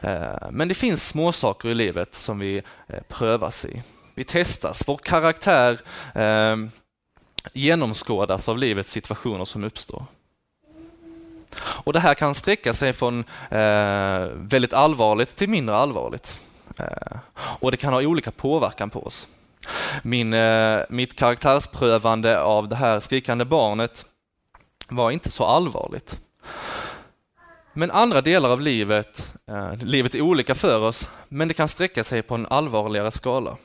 Eh, 0.03 0.51
men 0.51 0.69
det 0.69 0.75
finns 0.75 1.09
små 1.09 1.33
saker 1.33 1.69
i 1.69 1.75
livet 1.75 2.15
som 2.15 2.39
vi 2.39 2.63
eh, 2.87 3.03
prövas 3.09 3.65
i. 3.65 3.83
Vi 4.15 4.25
testas, 4.25 4.83
vår 4.87 4.97
karaktär 4.97 5.81
eh, 6.15 6.57
genomskådas 7.53 8.49
av 8.49 8.59
livets 8.59 8.91
situationer 8.91 9.45
som 9.45 9.65
uppstår. 9.65 10.05
Och 11.57 11.93
Det 11.93 12.01
här 12.01 12.15
kan 12.15 12.35
sträcka 12.35 12.75
sig 12.75 12.93
från 12.93 13.25
eh, 13.51 14.27
väldigt 14.35 14.73
allvarligt 14.73 15.37
till 15.37 15.49
mindre 15.49 15.77
allvarligt. 15.77 16.41
Eh, 16.79 17.19
och 17.35 17.71
det 17.71 17.77
kan 17.77 17.93
ha 17.93 18.03
olika 18.03 18.31
påverkan 18.31 18.91
på 18.91 19.07
oss. 19.07 19.29
Min, 20.03 20.35
eh, 20.35 20.81
mitt 20.89 21.17
karaktärsprövande 21.17 22.41
av 22.41 22.69
det 22.69 22.77
här 22.77 23.01
skrikande 23.01 23.45
barnet 23.45 24.07
var 24.89 25.11
inte 25.11 25.31
så 25.31 25.45
allvarligt. 25.45 26.19
Men 27.73 27.91
andra 27.91 28.21
delar 28.21 28.51
av 28.51 28.61
livet, 28.61 29.33
eh, 29.49 29.77
livet 29.77 30.15
är 30.15 30.21
olika 30.21 30.55
för 30.55 30.81
oss, 30.81 31.09
men 31.29 31.49
det 31.49 31.55
kan 31.55 31.69
sträcka 31.69 32.05
sig 32.05 32.23
på 32.23 32.35
en 32.35 32.47
allvarligare 32.47 33.11
skala. 33.11 33.57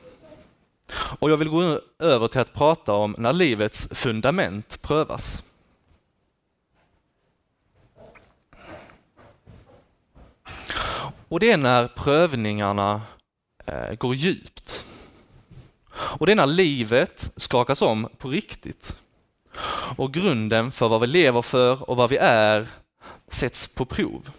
Och 0.92 1.30
jag 1.30 1.36
vill 1.36 1.48
gå 1.48 1.80
över 1.98 2.28
till 2.28 2.40
att 2.40 2.54
prata 2.54 2.92
om 2.92 3.14
när 3.18 3.32
livets 3.32 3.88
fundament 3.92 4.82
prövas. 4.82 5.42
Och 11.28 11.40
det 11.40 11.52
är 11.52 11.56
när 11.56 11.88
prövningarna 11.88 13.02
eh, 13.66 13.94
går 13.94 14.14
djupt. 14.14 14.84
Och 15.90 16.26
det 16.26 16.32
är 16.32 16.36
när 16.36 16.46
livet 16.46 17.32
skakas 17.36 17.82
om 17.82 18.08
på 18.18 18.28
riktigt. 18.28 18.96
Och 19.96 20.14
grunden 20.14 20.72
för 20.72 20.88
vad 20.88 21.00
vi 21.00 21.06
lever 21.06 21.42
för 21.42 21.90
och 21.90 21.96
vad 21.96 22.10
vi 22.10 22.16
är 22.16 22.68
sätts 23.28 23.68
på 23.68 23.84
prov. 23.84 24.30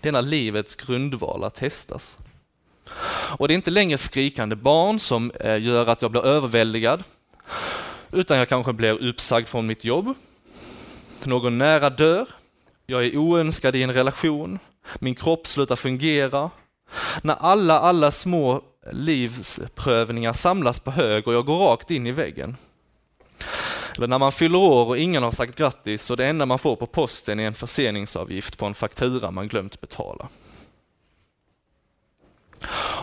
Det 0.00 0.08
är 0.08 0.12
när 0.12 0.22
livets 0.22 0.74
grundvalar 0.74 1.50
testas. 1.50 2.18
Och 3.38 3.48
det 3.48 3.54
är 3.54 3.56
inte 3.56 3.70
längre 3.70 3.98
skrikande 3.98 4.56
barn 4.56 4.98
som 4.98 5.30
eh, 5.30 5.62
gör 5.62 5.86
att 5.86 6.02
jag 6.02 6.10
blir 6.10 6.26
överväldigad, 6.26 7.02
utan 8.12 8.38
jag 8.38 8.48
kanske 8.48 8.72
blir 8.72 9.02
uppsagd 9.02 9.48
från 9.48 9.66
mitt 9.66 9.84
jobb, 9.84 10.14
någon 11.24 11.58
nära 11.58 11.90
dör, 11.90 12.26
jag 12.86 13.04
är 13.04 13.16
oönskad 13.16 13.76
i 13.76 13.82
en 13.82 13.92
relation, 13.92 14.58
min 14.98 15.14
kropp 15.14 15.46
slutar 15.46 15.76
fungera. 15.76 16.50
När 17.22 17.34
alla, 17.34 17.80
alla 17.80 18.10
små 18.10 18.62
livsprövningar 18.92 20.32
samlas 20.32 20.80
på 20.80 20.90
hög 20.90 21.28
och 21.28 21.34
jag 21.34 21.46
går 21.46 21.58
rakt 21.58 21.90
in 21.90 22.06
i 22.06 22.12
väggen. 22.12 22.56
Eller 23.96 24.06
när 24.06 24.18
man 24.18 24.32
fyller 24.32 24.58
år 24.58 24.86
och 24.86 24.98
ingen 24.98 25.22
har 25.22 25.30
sagt 25.30 25.56
grattis 25.56 26.10
och 26.10 26.16
det 26.16 26.26
enda 26.26 26.46
man 26.46 26.58
får 26.58 26.76
på 26.76 26.86
posten 26.86 27.40
är 27.40 27.44
en 27.44 27.54
förseningsavgift 27.54 28.58
på 28.58 28.66
en 28.66 28.74
faktura 28.74 29.30
man 29.30 29.48
glömt 29.48 29.80
betala. 29.80 30.28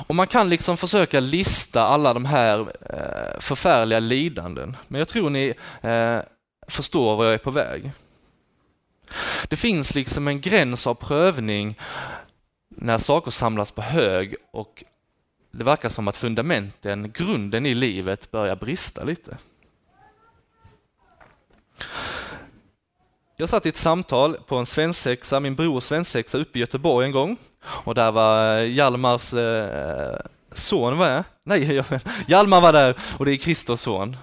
Och 0.08 0.16
Man 0.16 0.28
kan 0.28 0.50
liksom 0.50 0.78
försöka 0.78 1.20
lista 1.20 1.84
alla 1.84 2.14
de 2.14 2.26
här 2.26 2.60
eh, 2.60 3.40
förfärliga 3.40 4.00
lidanden, 4.00 4.78
men 4.88 5.00
jag 5.00 5.08
tror 5.08 5.30
ni 5.30 5.54
eh, 5.82 6.20
förstår 6.68 7.16
var 7.16 7.26
jag 7.26 7.34
är 7.34 7.38
på 7.38 7.52
väg. 7.52 7.92
Det 9.48 9.56
finns 9.56 9.96
liksom 9.96 10.28
en 10.28 10.42
gräns 10.42 10.88
av 10.88 10.94
prövning 10.94 11.80
när 12.70 12.98
saker 12.98 13.32
samlas 13.32 13.72
på 13.72 13.82
hög 13.82 14.36
och 14.52 14.84
det 15.52 15.64
verkar 15.64 15.90
som 15.90 16.08
att 16.08 16.18
fundamenten, 16.18 17.12
grunden 17.12 17.66
i 17.66 17.74
livet 17.74 18.32
börjar 18.32 18.56
brista 18.56 19.04
lite. 19.04 19.38
Jag 23.42 23.50
satt 23.50 23.66
i 23.66 23.70
ett 23.70 23.76
samtal 23.76 24.38
på 24.48 24.56
en 24.56 24.66
svensexa, 24.66 25.40
min 25.40 25.56
brors 25.56 25.84
svensexa 25.84 26.38
uppe 26.38 26.58
i 26.58 26.62
Göteborg 26.62 27.06
en 27.06 27.12
gång 27.12 27.38
och 27.64 27.96
där 27.96 28.12
var 28.12 28.58
eh, 28.58 28.72
Hjalmars 28.72 29.34
eh, 29.34 30.20
son, 30.54 30.98
var 30.98 31.08
jag? 31.08 31.24
Nej, 31.44 31.84
Hjalmar 32.28 32.62
var 32.62 32.74
där 32.74 32.96
och 33.18 33.26
det 33.26 33.32
är 33.32 33.38
Kristers 33.38 33.80
son. 33.80 34.18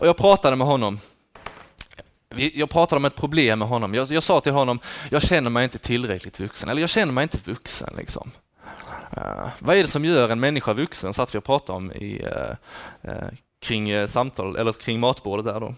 Och 0.00 0.06
jag 0.06 0.16
pratade 0.16 0.56
med 0.56 0.66
honom. 0.66 0.98
Jag 2.36 2.70
pratade 2.70 2.96
om 2.96 3.04
ett 3.04 3.16
problem 3.16 3.58
med 3.58 3.68
honom. 3.68 3.94
Jag, 3.94 4.10
jag 4.10 4.22
sa 4.22 4.40
till 4.40 4.52
honom, 4.52 4.78
jag 5.10 5.22
känner 5.22 5.50
mig 5.50 5.64
inte 5.64 5.78
tillräckligt 5.78 6.40
vuxen, 6.40 6.68
eller 6.68 6.80
jag 6.80 6.90
känner 6.90 7.12
mig 7.12 7.22
inte 7.22 7.38
vuxen. 7.44 7.94
Liksom. 7.96 8.30
Uh, 9.16 9.48
vad 9.58 9.76
är 9.76 9.82
det 9.82 9.88
som 9.88 10.04
gör 10.04 10.28
en 10.28 10.40
människa 10.40 10.72
vuxen? 10.72 11.14
Satt 11.14 11.34
vi 11.34 11.38
och 11.38 11.44
pratade 11.44 11.76
om 11.76 11.92
i, 11.92 12.22
uh, 12.22 13.12
uh, 13.12 13.28
kring 13.62 14.08
samtal, 14.08 14.56
eller 14.56 14.72
kring 14.72 15.00
matbordet 15.00 15.44
där 15.44 15.60
då. 15.60 15.74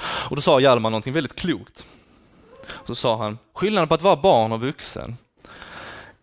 Och 0.00 0.36
då 0.36 0.42
sa 0.42 0.60
Hjalmar 0.60 0.90
någonting 0.90 1.12
väldigt 1.12 1.36
klokt. 1.36 1.86
Så 2.86 2.94
sa 2.94 3.16
han, 3.16 3.38
skillnaden 3.54 3.88
på 3.88 3.94
att 3.94 4.02
vara 4.02 4.16
barn 4.16 4.52
och 4.52 4.60
vuxen 4.60 5.16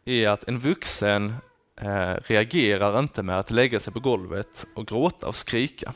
är 0.06 0.28
att 0.28 0.44
en 0.48 0.60
vuxen 0.60 1.36
eh, 1.82 2.14
reagerar 2.26 3.00
inte 3.00 3.24
med 3.24 3.40
att 3.40 3.52
lägga 3.52 3.80
sig 3.80 3.94
på 3.94 4.00
golvet 4.00 4.66
och 4.76 4.88
gråta 4.88 5.28
och 5.28 5.36
skrika. 5.36 5.94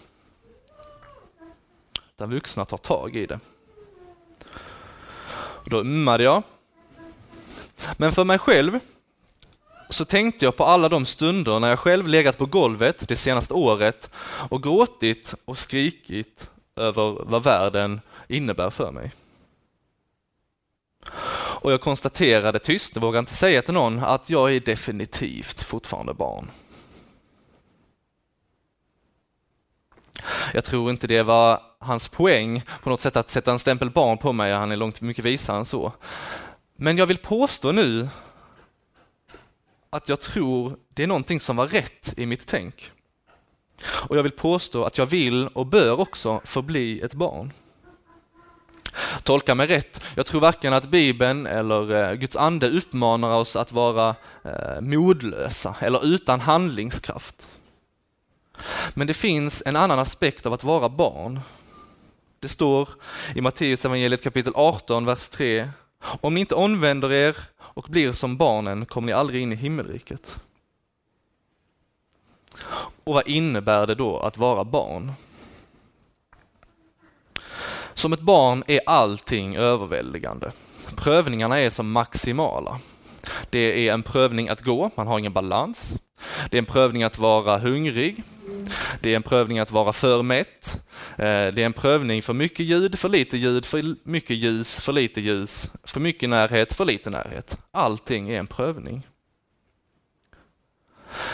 Utan 2.16 2.30
vuxna 2.30 2.66
tar 2.66 2.78
tag 2.78 3.16
i 3.16 3.26
det. 3.26 3.40
Och 5.36 5.70
då 5.70 5.80
ummade 5.80 6.24
jag. 6.24 6.44
Men 7.98 8.12
för 8.12 8.24
mig 8.24 8.40
själv 8.40 8.80
så 9.90 10.06
tänkte 10.06 10.46
jag 10.46 10.56
på 10.56 10.66
alla 10.66 10.90
de 10.90 11.06
stunder 11.06 11.60
när 11.60 11.70
jag 11.70 11.80
själv 11.80 12.08
legat 12.08 12.38
på 12.38 12.46
golvet 12.46 13.08
det 13.08 13.16
senaste 13.16 13.54
året 13.54 14.10
och 14.50 14.64
gråtit 14.64 15.36
och 15.46 15.58
skrikit 15.58 16.50
över 16.76 17.26
vad 17.26 17.44
världen 17.44 18.02
innebär 18.28 18.70
för 18.70 18.92
mig. 18.92 19.12
Och 21.64 21.72
jag 21.72 21.82
konstaterade 21.82 22.60
tyst, 22.60 22.98
vågar 22.98 23.20
inte 23.20 23.34
säga 23.34 23.62
till 23.62 23.74
någon, 23.74 24.00
att 24.00 24.30
jag 24.30 24.56
är 24.56 24.60
definitivt 24.60 25.64
fortfarande 25.64 26.14
barn. 26.14 26.52
Jag 30.54 30.64
tror 30.64 30.90
inte 30.90 31.08
det 31.08 31.24
var 31.24 31.62
hans 31.80 32.08
poäng 32.08 32.64
på 32.84 32.90
något 32.90 33.02
sätt 33.02 33.16
att 33.16 33.30
sätta 33.30 33.52
en 33.52 33.60
stämpel 33.60 33.90
barn 33.90 34.18
på 34.18 34.34
mig, 34.34 34.54
han 34.54 34.72
är 34.72 34.76
långt 34.76 35.02
mycket 35.02 35.26
visare 35.26 35.58
än 35.58 35.66
så. 35.66 35.92
Men 36.76 36.98
jag 36.98 37.06
vill 37.06 37.18
påstå 37.18 37.72
nu 37.72 38.08
att 39.90 40.10
jag 40.10 40.22
tror 40.22 40.78
det 40.90 41.04
är 41.04 41.08
någonting 41.08 41.40
som 41.40 41.56
var 41.56 41.68
rätt 41.68 42.14
i 42.18 42.26
mitt 42.26 42.48
tänk. 42.48 42.92
Och 43.86 44.18
jag 44.18 44.24
vill 44.24 44.32
påstå 44.32 44.84
att 44.84 44.98
jag 44.98 45.06
vill 45.06 45.48
och 45.48 45.66
bör 45.66 46.00
också 46.00 46.42
förbli 46.46 47.02
ett 47.02 47.14
barn. 47.14 47.54
Tolka 49.24 49.56
mig 49.56 49.68
rätt, 49.68 50.04
jag 50.16 50.26
tror 50.26 50.42
varken 50.42 50.74
att 50.74 50.90
Bibeln 50.90 51.48
eller 51.48 52.10
eh, 52.10 52.14
Guds 52.14 52.36
ande 52.36 52.70
uppmanar 52.70 53.38
oss 53.38 53.56
att 53.56 53.72
vara 53.72 54.16
eh, 54.44 54.82
modlösa 54.82 55.76
eller 55.80 56.06
utan 56.06 56.40
handlingskraft. 56.40 57.48
Men 58.94 59.08
det 59.08 59.14
finns 59.14 59.64
en 59.66 59.76
annan 59.76 60.00
aspekt 60.00 60.46
av 60.46 60.54
att 60.54 60.64
vara 60.64 60.90
barn. 60.90 61.40
Det 62.40 62.48
står 62.48 62.90
i 63.36 63.42
Matteus 63.42 63.86
evangeliet 63.86 64.24
kapitel 64.24 64.54
18, 64.56 65.06
vers 65.06 65.30
3. 65.30 65.70
Om 66.22 66.34
ni 66.34 66.40
inte 66.40 66.56
omvänder 66.56 67.12
er 67.12 67.36
och 67.60 67.86
blir 67.90 68.12
som 68.12 68.38
barnen 68.38 68.86
kommer 68.86 69.06
ni 69.06 69.14
aldrig 69.14 69.42
in 69.42 69.52
i 69.52 69.56
himmelriket. 69.56 70.40
Och 73.04 73.14
vad 73.14 73.28
innebär 73.28 73.88
det 73.88 73.96
då 73.96 74.20
att 74.20 74.38
vara 74.38 74.64
barn? 74.64 75.12
Som 77.94 78.14
ett 78.14 78.20
barn 78.20 78.64
är 78.68 78.82
allting 78.86 79.56
överväldigande. 79.56 80.52
Prövningarna 80.96 81.60
är 81.60 81.70
som 81.70 81.92
maximala. 81.92 82.80
Det 83.50 83.88
är 83.88 83.94
en 83.94 84.04
prövning 84.04 84.50
att 84.50 84.62
gå, 84.62 84.92
man 84.96 85.08
har 85.08 85.20
ingen 85.20 85.34
balans. 85.34 85.96
Det 86.50 86.58
är 86.58 86.60
en 86.60 86.66
prövning 86.66 87.04
att 87.04 87.18
vara 87.18 87.58
hungrig. 87.58 88.24
Det 89.02 89.12
är 89.12 89.16
en 89.16 89.24
prövning 89.24 89.60
att 89.60 89.72
vara 89.72 89.94
för 89.94 90.24
mätt. 90.24 90.82
Eh, 91.18 91.26
det 91.26 91.58
är 91.58 91.66
en 91.66 91.74
prövning 91.74 92.22
för 92.22 92.34
mycket 92.34 92.66
ljud, 92.66 93.00
för 93.00 93.10
lite 93.10 93.38
ljud, 93.38 93.66
för 93.66 93.96
mycket 94.04 94.38
ljus, 94.38 94.80
för 94.80 94.94
lite 94.94 95.22
ljus, 95.22 95.72
för 95.84 96.00
mycket 96.00 96.30
närhet, 96.30 96.74
för 96.74 96.86
lite 96.86 97.10
närhet. 97.10 97.58
Allting 97.72 98.30
är 98.30 98.40
en 98.40 98.48
prövning. 98.48 99.08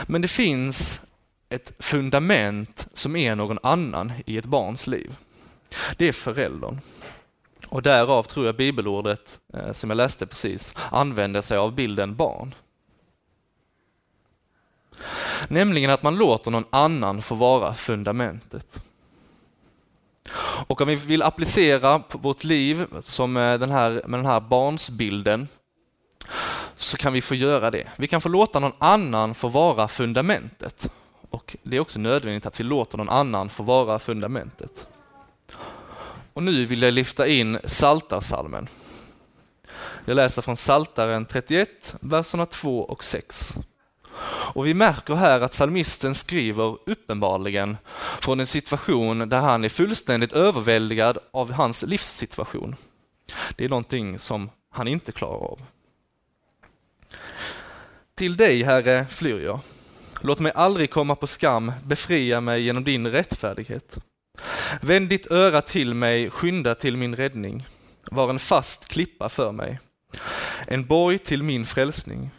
Men 0.07 0.21
det 0.21 0.27
finns 0.27 1.01
ett 1.49 1.73
fundament 1.79 2.87
som 2.93 3.15
är 3.15 3.35
någon 3.35 3.59
annan 3.63 4.11
i 4.25 4.37
ett 4.37 4.45
barns 4.45 4.87
liv. 4.87 5.17
Det 5.97 6.07
är 6.07 6.13
föräldern. 6.13 6.79
Och 7.67 7.81
därav 7.81 8.23
tror 8.23 8.45
jag 8.45 8.55
bibelordet, 8.55 9.39
eh, 9.53 9.71
som 9.71 9.89
jag 9.89 9.97
läste 9.97 10.25
precis, 10.25 10.75
använder 10.91 11.41
sig 11.41 11.57
av 11.57 11.75
bilden 11.75 12.15
barn. 12.15 12.55
Nämligen 15.47 15.89
att 15.89 16.03
man 16.03 16.15
låter 16.15 16.51
någon 16.51 16.65
annan 16.69 17.21
få 17.21 17.35
vara 17.35 17.73
fundamentet. 17.73 18.83
Och 20.67 20.81
om 20.81 20.87
vi 20.87 20.95
vill 20.95 21.21
applicera 21.21 21.99
på 21.99 22.17
vårt 22.17 22.43
liv 22.43 22.85
som 23.01 23.37
eh, 23.37 23.59
den 23.59 23.71
här, 23.71 24.01
med 24.07 24.19
den 24.19 24.25
här 24.25 24.39
barnsbilden 24.39 25.47
så 26.77 26.97
kan 26.97 27.13
vi 27.13 27.21
få 27.21 27.35
göra 27.35 27.71
det. 27.71 27.87
Vi 27.97 28.07
kan 28.07 28.21
få 28.21 28.29
låta 28.29 28.59
någon 28.59 28.75
annan 28.77 29.35
få 29.35 29.47
vara 29.47 29.87
fundamentet. 29.87 30.91
Och 31.29 31.55
Det 31.63 31.77
är 31.77 31.79
också 31.79 31.99
nödvändigt 31.99 32.45
att 32.45 32.59
vi 32.59 32.63
låter 32.63 32.97
någon 32.97 33.09
annan 33.09 33.49
få 33.49 33.63
vara 33.63 33.99
fundamentet. 33.99 34.87
Och 36.33 36.43
nu 36.43 36.65
vill 36.65 36.81
jag 36.81 36.93
lyfta 36.93 37.27
in 37.27 37.59
Saltarsalmen. 37.65 38.67
Jag 40.05 40.15
läser 40.15 40.41
från 40.41 40.57
Saltaren 40.57 41.25
31, 41.25 41.95
verserna 41.99 42.45
2 42.45 42.83
och 42.83 43.03
6. 43.03 43.57
Och 44.53 44.65
vi 44.65 44.73
märker 44.73 45.15
här 45.15 45.41
att 45.41 45.53
salmisten 45.53 46.15
skriver 46.15 46.77
uppenbarligen 46.85 47.77
från 48.21 48.39
en 48.39 48.47
situation 48.47 49.29
där 49.29 49.39
han 49.39 49.63
är 49.63 49.69
fullständigt 49.69 50.33
överväldigad 50.33 51.17
av 51.31 51.51
hans 51.51 51.83
livssituation. 51.83 52.75
Det 53.55 53.65
är 53.65 53.69
någonting 53.69 54.19
som 54.19 54.49
han 54.71 54.87
inte 54.87 55.11
klarar 55.11 55.51
av. 55.51 55.61
Till 58.15 58.37
dig, 58.37 58.63
Herre, 58.63 59.05
flyr 59.05 59.43
jag. 59.43 59.59
Låt 60.21 60.39
mig 60.39 60.51
aldrig 60.55 60.89
komma 60.89 61.15
på 61.15 61.27
skam, 61.27 61.71
befria 61.85 62.41
mig 62.41 62.61
genom 62.61 62.83
din 62.83 63.07
rättfärdighet. 63.07 63.97
Vänd 64.81 65.09
ditt 65.09 65.31
öra 65.31 65.61
till 65.61 65.93
mig, 65.93 66.29
skynda 66.29 66.75
till 66.75 66.97
min 66.97 67.15
räddning. 67.15 67.67
Var 68.11 68.29
en 68.29 68.39
fast 68.39 68.87
klippa 68.87 69.29
för 69.29 69.51
mig, 69.51 69.79
en 70.67 70.85
borg 70.85 71.17
till 71.17 71.43
min 71.43 71.65
frälsning. 71.65 72.31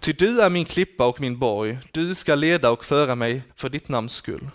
Ty 0.00 0.12
du 0.12 0.40
är 0.40 0.50
min 0.50 0.64
klippa 0.64 1.06
och 1.06 1.20
min 1.20 1.38
borg, 1.38 1.78
du 1.92 2.14
ska 2.14 2.34
leda 2.34 2.70
och 2.70 2.84
föra 2.84 3.14
mig 3.14 3.42
för 3.56 3.68
ditt 3.68 3.88
namns 3.88 4.12
skull. 4.12 4.50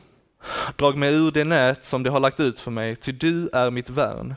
Drag 0.76 0.98
mig 0.98 1.14
ur 1.14 1.32
det 1.32 1.44
nät 1.44 1.86
som 1.86 2.04
de 2.04 2.10
har 2.10 2.20
lagt 2.20 2.40
ut 2.40 2.60
för 2.60 2.72
mig, 2.72 2.96
ty 2.96 3.12
du 3.12 3.50
är 3.54 3.72
mitt 3.72 3.90
värn. 3.90 4.36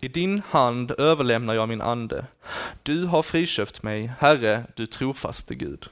I 0.00 0.08
din 0.08 0.42
hand 0.48 0.90
överlämnar 0.98 1.54
jag 1.54 1.68
min 1.68 1.80
ande. 1.80 2.26
Du 2.82 3.04
har 3.04 3.22
friköpt 3.22 3.82
mig, 3.82 4.12
Herre, 4.18 4.64
du 4.74 4.86
trofaste 4.86 5.54
Gud. 5.54 5.88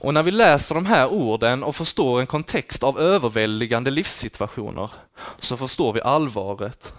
Och 0.00 0.14
när 0.14 0.22
vi 0.22 0.30
läser 0.30 0.74
de 0.74 0.86
här 0.86 1.08
orden 1.08 1.62
och 1.62 1.76
förstår 1.76 2.20
en 2.20 2.26
kontext 2.26 2.82
av 2.82 3.00
överväldigande 3.00 3.90
livssituationer 3.90 4.90
så 5.40 5.56
förstår 5.56 5.92
vi 5.92 6.00
allvaret 6.00 6.92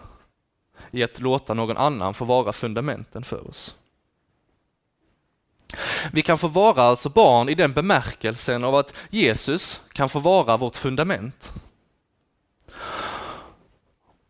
i 0.92 1.04
att 1.04 1.20
låta 1.20 1.54
någon 1.54 1.77
annan 1.77 2.13
få 2.13 2.25
vara 2.25 2.54
fundamenten 2.54 3.24
för 3.24 3.50
oss. 3.50 3.75
Vi 6.12 6.22
kan 6.22 6.38
få 6.38 6.48
vara 6.48 6.84
alltså 6.84 7.10
barn 7.10 7.50
i 7.50 7.56
den 7.56 7.74
bemärkelsen 7.74 8.63
av 8.63 8.75
att 8.75 8.94
Jesus 9.10 9.82
kan 9.94 10.10
få 10.10 10.20
vara 10.20 10.58
vårt 10.58 10.75
fundament. 10.75 11.54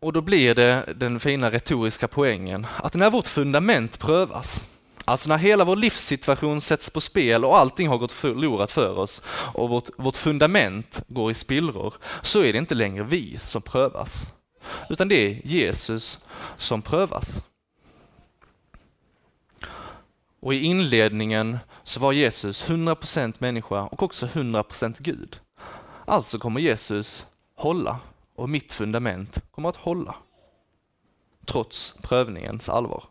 Och 0.00 0.12
då 0.12 0.20
blir 0.20 0.54
det 0.54 0.94
den 0.96 1.20
fina 1.20 1.50
retoriska 1.50 2.08
poängen 2.08 2.66
att 2.76 2.94
när 2.94 3.10
vårt 3.10 3.26
fundament 3.26 3.98
prövas, 3.98 4.64
alltså 5.08 5.28
när 5.28 5.38
hela 5.38 5.64
vår 5.64 5.76
livssituation 5.76 6.60
sätts 6.60 6.90
på 6.90 7.00
spel 7.00 7.44
och 7.44 7.58
allting 7.58 7.88
har 7.88 7.98
gått 7.98 8.12
förlorat 8.12 8.70
för 8.70 8.98
oss 8.98 9.22
och 9.54 9.68
vårt, 9.68 9.88
vårt 9.96 10.16
fundament 10.16 11.02
går 11.08 11.30
i 11.30 11.34
spillror, 11.34 11.94
så 12.22 12.42
är 12.42 12.52
det 12.52 12.58
inte 12.58 12.74
längre 12.74 13.04
vi 13.04 13.38
som 13.38 13.62
prövas, 13.62 14.26
utan 14.90 15.08
det 15.08 15.14
är 15.14 15.46
Jesus 15.46 16.18
som 16.56 16.82
prövas. 16.82 17.42
Och 20.40 20.54
i 20.54 20.60
inledningen 20.60 21.58
så 21.82 22.00
var 22.00 22.12
Jesus 22.12 22.64
100% 22.64 23.34
människa 23.38 23.82
och 23.82 24.02
också 24.02 24.26
100% 24.26 24.96
Gud. 24.98 25.40
Alltså 26.04 26.38
kommer 26.38 26.60
Jesus 26.60 27.26
hålla 27.54 27.98
och 28.34 28.48
mitt 28.48 28.72
fundament 28.72 29.38
kommer 29.50 29.68
att 29.68 29.76
hålla. 29.76 30.14
Trots 31.46 31.94
prövningens 32.02 32.68
allvar. 32.68 33.04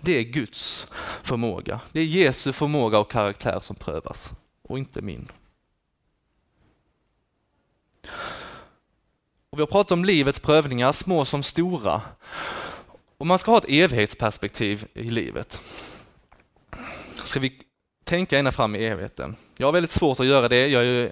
Det 0.00 0.12
är 0.12 0.22
Guds 0.22 0.86
förmåga. 1.22 1.80
Det 1.92 2.00
är 2.00 2.04
Jesu 2.04 2.52
förmåga 2.52 2.98
och 2.98 3.10
karaktär 3.10 3.60
som 3.60 3.76
prövas 3.76 4.32
och 4.62 4.78
inte 4.78 5.02
min. 5.02 5.28
Och 9.50 9.58
vi 9.58 9.62
har 9.62 9.66
pratat 9.66 9.92
om 9.92 10.04
livets 10.04 10.40
prövningar, 10.40 10.92
små 10.92 11.24
som 11.24 11.42
stora. 11.42 12.02
Och 13.18 13.26
man 13.26 13.38
ska 13.38 13.50
ha 13.50 13.58
ett 13.58 13.68
evighetsperspektiv 13.68 14.86
i 14.94 15.10
livet. 15.10 15.60
Ska 17.24 17.40
vi 17.40 17.66
tänka 18.06 18.38
ända 18.38 18.52
fram 18.52 18.76
i 18.76 18.84
evigheten. 18.84 19.36
Jag 19.56 19.66
har 19.66 19.72
väldigt 19.72 19.90
svårt 19.90 20.20
att 20.20 20.26
göra 20.26 20.48
det. 20.48 20.66
Jag 20.68 20.82
är 20.82 20.86
ju, 20.86 21.10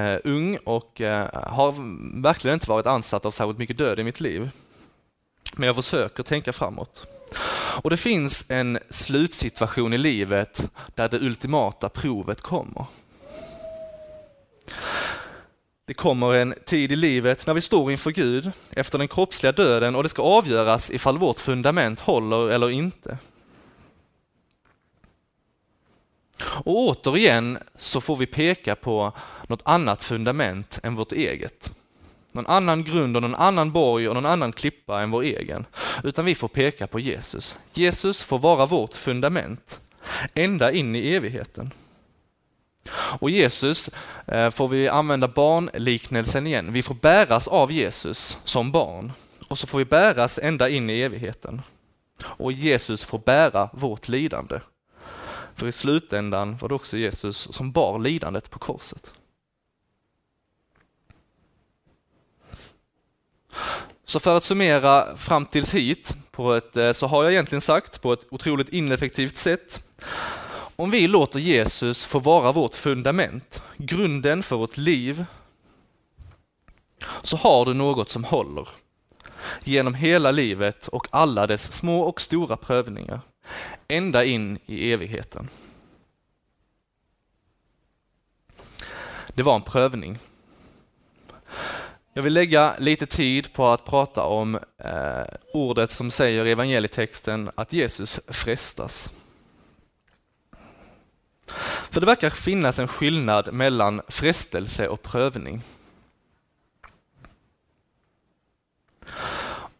eh, 0.00 0.20
ung 0.24 0.56
och 0.64 1.00
eh, 1.00 1.28
har 1.32 1.74
verkligen 2.22 2.54
inte 2.54 2.68
varit 2.68 2.86
ansatt 2.86 3.24
av 3.24 3.30
särskilt 3.30 3.58
mycket 3.58 3.78
död 3.78 3.98
i 3.98 4.04
mitt 4.04 4.20
liv. 4.20 4.50
Men 5.56 5.66
jag 5.66 5.76
försöker 5.76 6.22
tänka 6.22 6.52
framåt. 6.52 7.06
Och 7.82 7.90
det 7.90 7.96
finns 7.96 8.44
en 8.48 8.78
slutsituation 8.90 9.92
i 9.92 9.98
livet 9.98 10.70
där 10.94 11.08
det 11.08 11.20
ultimata 11.20 11.88
provet 11.88 12.40
kommer. 12.40 12.86
Det 15.86 15.94
kommer 15.94 16.34
en 16.34 16.54
tid 16.64 16.92
i 16.92 16.96
livet 16.96 17.46
när 17.46 17.54
vi 17.54 17.60
står 17.60 17.90
inför 17.90 18.10
Gud 18.10 18.52
efter 18.70 18.98
den 18.98 19.08
kroppsliga 19.08 19.52
döden 19.52 19.96
och 19.96 20.02
det 20.02 20.08
ska 20.08 20.22
avgöras 20.22 20.90
ifall 20.90 21.18
vårt 21.18 21.38
fundament 21.38 22.00
håller 22.00 22.50
eller 22.50 22.70
inte. 22.70 23.18
Och 26.42 26.76
återigen 26.76 27.58
så 27.78 28.00
får 28.00 28.16
vi 28.16 28.26
peka 28.26 28.76
på 28.76 29.12
något 29.46 29.62
annat 29.64 30.02
fundament 30.02 30.78
än 30.82 30.94
vårt 30.94 31.12
eget. 31.12 31.72
Någon 32.34 32.46
annan 32.46 32.84
grund 32.84 33.16
och 33.16 33.22
någon 33.22 33.34
annan 33.34 33.72
borg 33.72 34.08
och 34.08 34.14
någon 34.14 34.26
annan 34.26 34.52
klippa 34.52 35.02
än 35.02 35.10
vår 35.10 35.22
egen. 35.22 35.66
Utan 36.04 36.24
vi 36.24 36.34
får 36.34 36.48
peka 36.48 36.86
på 36.86 37.00
Jesus. 37.00 37.56
Jesus 37.72 38.24
får 38.24 38.38
vara 38.38 38.66
vårt 38.66 38.94
fundament 38.94 39.80
ända 40.34 40.72
in 40.72 40.96
i 40.96 41.14
evigheten. 41.14 41.70
Och 42.94 43.30
Jesus 43.30 43.90
eh, 44.26 44.50
får 44.50 44.68
vi 44.68 44.88
använda 44.88 45.28
barnliknelsen 45.28 46.46
igen. 46.46 46.72
Vi 46.72 46.82
får 46.82 46.94
bäras 46.94 47.48
av 47.48 47.72
Jesus 47.72 48.38
som 48.44 48.72
barn 48.72 49.12
och 49.48 49.58
så 49.58 49.66
får 49.66 49.78
vi 49.78 49.84
bäras 49.84 50.38
ända 50.42 50.68
in 50.68 50.90
i 50.90 51.00
evigheten. 51.00 51.62
Och 52.22 52.52
Jesus 52.52 53.04
får 53.04 53.18
bära 53.18 53.70
vårt 53.72 54.08
lidande. 54.08 54.60
För 55.54 55.66
i 55.66 55.72
slutändan 55.72 56.56
var 56.56 56.68
det 56.68 56.74
också 56.74 56.96
Jesus 56.96 57.48
som 57.52 57.72
bar 57.72 57.98
lidandet 57.98 58.50
på 58.50 58.58
korset. 58.58 59.12
Så 64.04 64.20
för 64.20 64.36
att 64.36 64.44
summera 64.44 65.16
fram 65.16 65.46
tills 65.46 65.74
hit, 65.74 66.16
på 66.30 66.52
ett, 66.54 66.76
eh, 66.76 66.92
så 66.92 67.06
har 67.06 67.22
jag 67.22 67.32
egentligen 67.32 67.60
sagt 67.62 68.02
på 68.02 68.12
ett 68.12 68.26
otroligt 68.30 68.68
ineffektivt 68.68 69.36
sätt 69.36 69.82
om 70.76 70.90
vi 70.90 71.08
låter 71.08 71.38
Jesus 71.38 72.04
få 72.04 72.18
vara 72.18 72.52
vårt 72.52 72.74
fundament, 72.74 73.62
grunden 73.76 74.42
för 74.42 74.56
vårt 74.56 74.76
liv, 74.76 75.24
så 77.22 77.36
har 77.36 77.64
du 77.64 77.74
något 77.74 78.10
som 78.10 78.24
håller 78.24 78.68
genom 79.64 79.94
hela 79.94 80.30
livet 80.30 80.88
och 80.88 81.06
alla 81.10 81.46
dess 81.46 81.72
små 81.72 82.00
och 82.00 82.20
stora 82.20 82.56
prövningar, 82.56 83.20
ända 83.88 84.24
in 84.24 84.58
i 84.66 84.92
evigheten. 84.92 85.48
Det 89.28 89.42
var 89.42 89.54
en 89.54 89.62
prövning. 89.62 90.18
Jag 92.16 92.22
vill 92.22 92.34
lägga 92.34 92.74
lite 92.78 93.06
tid 93.06 93.52
på 93.52 93.66
att 93.66 93.84
prata 93.84 94.22
om 94.22 94.58
eh, 94.78 95.24
ordet 95.52 95.90
som 95.90 96.10
säger 96.10 96.44
i 96.44 96.50
evangelietexten 96.50 97.50
att 97.54 97.72
Jesus 97.72 98.20
frestas. 98.28 99.10
För 101.90 102.00
det 102.00 102.06
verkar 102.06 102.30
finnas 102.30 102.78
en 102.78 102.88
skillnad 102.88 103.52
mellan 103.52 104.02
frestelse 104.08 104.88
och 104.88 105.02
prövning. 105.02 105.62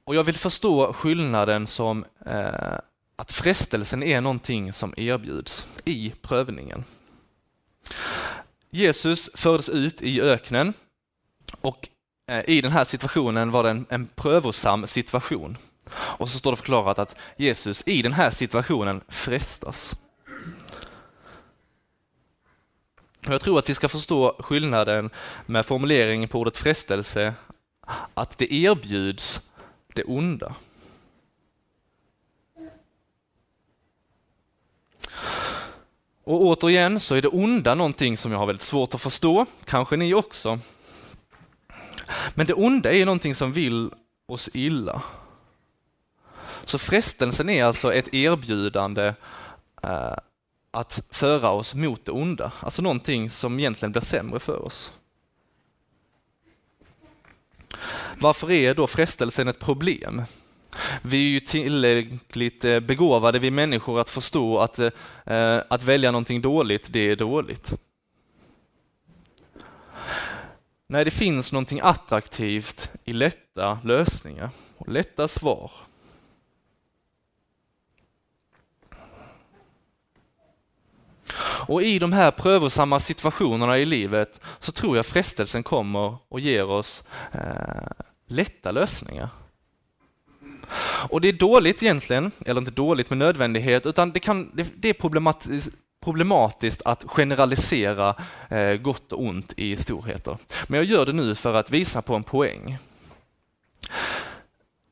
Och 0.05 0.15
jag 0.15 0.25
vill 0.25 0.39
förstå 0.39 0.93
skillnaden 0.93 1.67
som 1.67 2.05
eh, 2.27 2.79
att 3.17 3.33
frestelsen 3.33 4.03
är 4.03 4.21
någonting 4.21 4.73
som 4.73 4.95
erbjuds 4.97 5.67
i 5.85 6.13
prövningen. 6.23 6.85
Jesus 8.71 9.31
fördes 9.35 9.69
ut 9.69 10.03
i 10.03 10.21
öknen 10.21 10.73
och 11.61 11.89
Eh, 12.27 12.43
i 12.47 12.61
den 12.61 12.73
här 12.73 12.85
situationen 12.85 13.51
var 13.51 13.63
det 13.63 13.71
en, 13.71 13.87
en 13.89 14.07
prövosam 14.07 14.87
situation. 14.87 15.57
Och 15.95 16.31
så 16.31 16.39
står 16.39 16.51
det 16.51 16.57
förklarat 16.57 16.99
att 16.99 17.17
Jesus 17.37 17.83
i 17.87 18.03
den 18.03 18.13
här 18.13 18.31
situationen 18.31 19.01
frestas. 19.09 19.97
Jag 23.21 23.41
tror 23.41 23.59
att 23.59 23.69
vi 23.69 23.75
ska 23.75 23.89
förstå 23.89 24.37
skillnaden 24.39 25.11
med 25.47 25.67
formuleringen 25.67 26.29
på 26.29 26.39
ordet 26.39 26.57
frestelse, 26.57 27.35
att 28.15 28.39
det 28.39 28.53
erbjuds 28.53 29.41
det 29.95 30.05
onda. 30.05 30.55
Och 36.25 36.43
återigen 36.43 37.01
så 37.01 37.15
är 37.15 37.23
det 37.23 37.29
onda 37.29 37.75
någonting 37.75 38.17
som 38.17 38.33
jag 38.33 38.39
har 38.39 38.47
väldigt 38.47 38.63
svårt 38.63 38.95
att 38.95 39.01
förstå, 39.01 39.47
kanske 39.65 39.97
ni 39.97 40.15
också. 40.15 40.59
Men 42.35 42.47
det 42.47 42.55
onda 42.55 42.93
är 42.93 43.05
någonting 43.05 43.35
som 43.35 43.53
vill 43.53 43.91
oss 44.27 44.51
illa. 44.55 45.03
Så 46.65 46.79
frestelsen 46.79 47.49
är 47.49 47.65
alltså 47.65 47.95
ett 47.95 48.15
erbjudande 48.15 49.15
eh, 49.83 50.17
att 50.71 51.03
föra 51.11 51.51
oss 51.51 51.75
mot 51.75 52.05
det 52.05 52.13
onda, 52.13 52.53
alltså 52.61 52.83
någonting 52.83 53.31
som 53.31 53.59
egentligen 53.59 53.93
blir 53.93 54.03
sämre 54.03 54.41
för 54.41 54.65
oss. 54.65 54.93
Varför 58.19 58.51
är 58.51 58.75
då 58.75 58.87
frestelsen 58.87 59.49
ett 59.49 59.61
problem? 59.61 60.23
Vi 61.03 61.17
är 61.17 61.31
ju 61.31 61.41
tillräckligt 61.41 62.65
eh, 62.65 62.81
begåvade 62.81 63.39
vi 63.39 63.51
människor 63.51 64.01
att 64.01 64.11
förstå 64.11 64.59
att, 64.59 64.79
eh, 64.79 65.59
att 65.69 65.83
välja 65.83 66.11
någonting 66.11 66.43
dåligt, 66.43 66.93
det 66.93 67.11
är 67.11 67.17
dåligt. 67.17 67.75
Nej, 70.87 71.05
det 71.05 71.11
finns 71.11 71.53
någonting 71.53 71.81
attraktivt 71.83 72.91
i 73.05 73.13
lätta 73.13 73.79
lösningar 73.85 74.51
och 74.79 74.89
lätta 74.89 75.29
svar. 75.29 75.71
Och 81.67 81.83
i 81.83 81.99
de 81.99 82.13
här 82.13 82.31
prövosamma 82.31 83.01
situationerna 83.01 83.79
i 83.79 83.85
livet 83.85 84.41
så 84.59 84.73
tror 84.73 84.97
jag 84.97 85.07
frestelsen 85.07 85.63
kommer 85.63 86.17
och 86.29 86.41
ger 86.41 86.65
oss 86.65 87.03
eh, 87.33 88.05
lätta 88.27 88.71
lösningar. 88.71 89.29
Och 91.11 91.21
det 91.21 91.29
är 91.29 91.33
dåligt 91.33 91.83
egentligen, 91.83 92.31
eller 92.47 92.61
inte 92.61 92.73
dåligt 92.73 93.11
med 93.11 93.19
nödvändighet, 93.19 93.87
utan 93.87 94.13
det, 94.13 94.21
kan, 94.21 94.51
det, 94.55 94.73
det 94.77 94.89
är 94.89 94.95
problematiskt, 96.05 96.83
att 96.85 97.05
generalisera 97.07 98.15
eh, 98.49 98.75
gott 98.75 99.13
och 99.13 99.23
ont 99.23 99.53
i 99.57 99.77
storheter. 99.77 100.37
Men 100.67 100.77
jag 100.77 100.87
gör 100.87 101.07
det 101.07 101.13
nu 101.13 101.35
för 101.35 101.55
att 101.55 101.71
visa 101.71 102.03
på 102.03 102.15
en 102.15 102.23
poäng. 102.23 102.79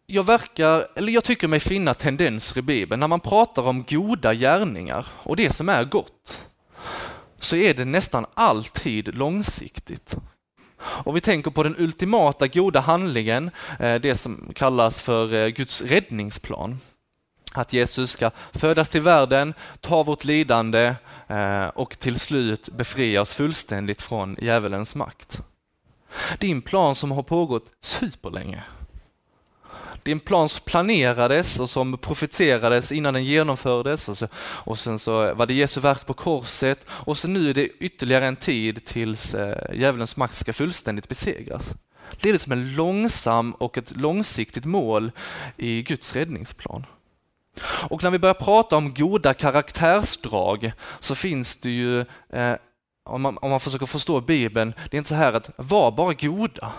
Jag, 0.07 0.23
verkar, 0.23 0.87
eller 0.95 1.13
jag 1.13 1.25
tycker 1.25 1.49
mig 1.49 1.61
finna 1.61 1.95
tendenser 1.95 2.59
i 2.59 2.63
Bibeln 2.63 3.01
när 3.01 3.09
man 3.09 3.21
pratar 3.21 3.63
om 3.63 3.85
goda 3.89 4.35
gärningar 4.35 5.07
och 5.13 5.37
det 5.37 5.51
som 5.51 5.69
är 5.69 5.85
gott, 5.85 6.41
så 7.41 7.57
är 7.57 7.75
det 7.75 7.85
nästan 7.85 8.27
alltid 8.35 9.17
långsiktigt. 9.17 10.17
Och 10.79 11.17
vi 11.17 11.21
tänker 11.21 11.51
på 11.51 11.63
den 11.63 11.77
ultimata 11.79 12.49
goda 12.49 12.81
handlingen, 12.81 13.51
eh, 13.79 13.95
det 13.95 14.17
som 14.17 14.53
kallas 14.55 15.01
för 15.01 15.35
eh, 15.35 15.49
Guds 15.49 15.83
räddningsplan. 15.83 16.79
Att 17.53 17.73
Jesus 17.73 18.11
ska 18.11 18.31
födas 18.53 18.89
till 18.89 19.01
världen, 19.01 19.55
ta 19.81 20.03
vårt 20.03 20.25
lidande 20.25 20.95
eh, 21.29 21.67
och 21.67 21.99
till 21.99 22.21
slut 22.21 22.69
befria 22.69 23.21
oss 23.21 23.35
fullständigt 23.35 24.03
från 24.03 24.37
djävulens 24.41 24.95
makt. 24.95 25.43
Det 26.39 26.47
är 26.47 26.51
en 26.51 26.63
plan 26.63 26.95
som 26.95 27.11
har 27.11 27.23
pågått 27.23 27.67
superlänge. 27.81 28.63
Det 30.03 30.11
är 30.11 30.13
en 30.13 30.21
plan 30.21 30.49
som 30.49 30.65
planerades 30.65 31.61
och 31.61 31.71
som 31.71 31.99
profeterades 31.99 32.93
innan 32.93 33.15
den 33.15 33.25
genomfördes 33.25 34.09
och, 34.09 34.19
så, 34.19 34.29
och 34.37 34.79
sen 34.79 34.99
så 34.99 35.35
var 35.35 35.47
det 35.47 35.55
Jesu 35.55 35.81
verk 35.81 36.07
på 36.07 36.15
korset 36.15 36.87
och 36.89 37.19
så 37.19 37.29
nu 37.29 37.51
är 37.51 37.55
det 37.55 37.67
ytterligare 37.67 38.27
en 38.27 38.37
tid 38.37 38.85
tills 38.85 39.35
eh, 39.35 39.75
djävulens 39.75 40.17
makt 40.17 40.35
ska 40.35 40.53
fullständigt 40.53 41.09
besegras. 41.09 41.73
Det 42.21 42.29
är 42.29 42.33
liksom 42.33 42.53
en 42.53 42.75
långsam 42.75 43.53
och 43.53 43.79
ett 43.79 43.97
långsiktigt 43.97 44.65
mål 44.65 45.13
i 45.57 45.83
Guds 45.83 46.17
räddningsplan. 46.17 46.87
Och 47.63 48.03
när 48.03 48.11
vi 48.11 48.19
börjar 48.19 48.35
prata 48.35 48.77
om 48.77 48.95
goda 48.95 49.35
karaktärsdrag 49.35 50.73
så 51.01 51.15
finns 51.15 51.57
det 51.57 51.71
ju, 51.71 52.01
eh, 52.33 52.55
om, 53.05 53.23
man, 53.23 53.39
om 53.39 53.51
man 53.51 53.61
försöker 53.61 53.87
förstå 53.87 54.21
Bibeln, 54.21 54.75
det 54.91 54.97
är 54.97 54.99
inte 54.99 55.09
så 55.09 55.15
här 55.15 55.33
att 55.33 55.51
var 55.57 55.91
bara 55.91 56.13
goda. 56.13 56.73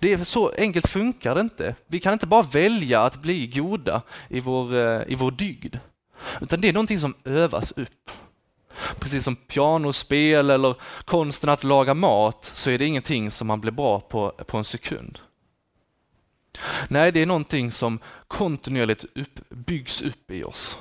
Det 0.00 0.12
är 0.12 0.24
så 0.24 0.52
enkelt 0.58 0.86
funkar 0.86 1.34
det 1.34 1.40
inte. 1.40 1.74
Vi 1.86 2.00
kan 2.00 2.12
inte 2.12 2.26
bara 2.26 2.42
välja 2.42 3.00
att 3.02 3.22
bli 3.22 3.46
goda 3.46 4.02
i 4.28 4.40
vår, 4.40 4.74
eh, 4.74 5.02
i 5.06 5.14
vår 5.14 5.30
dygd, 5.30 5.76
utan 6.40 6.60
det 6.60 6.68
är 6.68 6.72
någonting 6.72 6.98
som 6.98 7.14
övas 7.24 7.72
upp. 7.72 8.10
Precis 8.98 9.24
som 9.24 9.36
pianospel 9.36 10.50
eller 10.50 10.74
konsten 11.04 11.50
att 11.50 11.64
laga 11.64 11.94
mat 11.94 12.50
så 12.54 12.70
är 12.70 12.78
det 12.78 12.86
ingenting 12.86 13.30
som 13.30 13.46
man 13.46 13.60
blir 13.60 13.72
bra 13.72 14.00
på 14.00 14.30
på 14.30 14.56
en 14.56 14.64
sekund. 14.64 15.18
Nej, 16.88 17.12
det 17.12 17.20
är 17.20 17.26
någonting 17.26 17.70
som 17.70 17.98
kontinuerligt 18.28 19.04
upp, 19.14 19.48
byggs 19.48 20.02
upp 20.02 20.30
i 20.30 20.44
oss. 20.44 20.78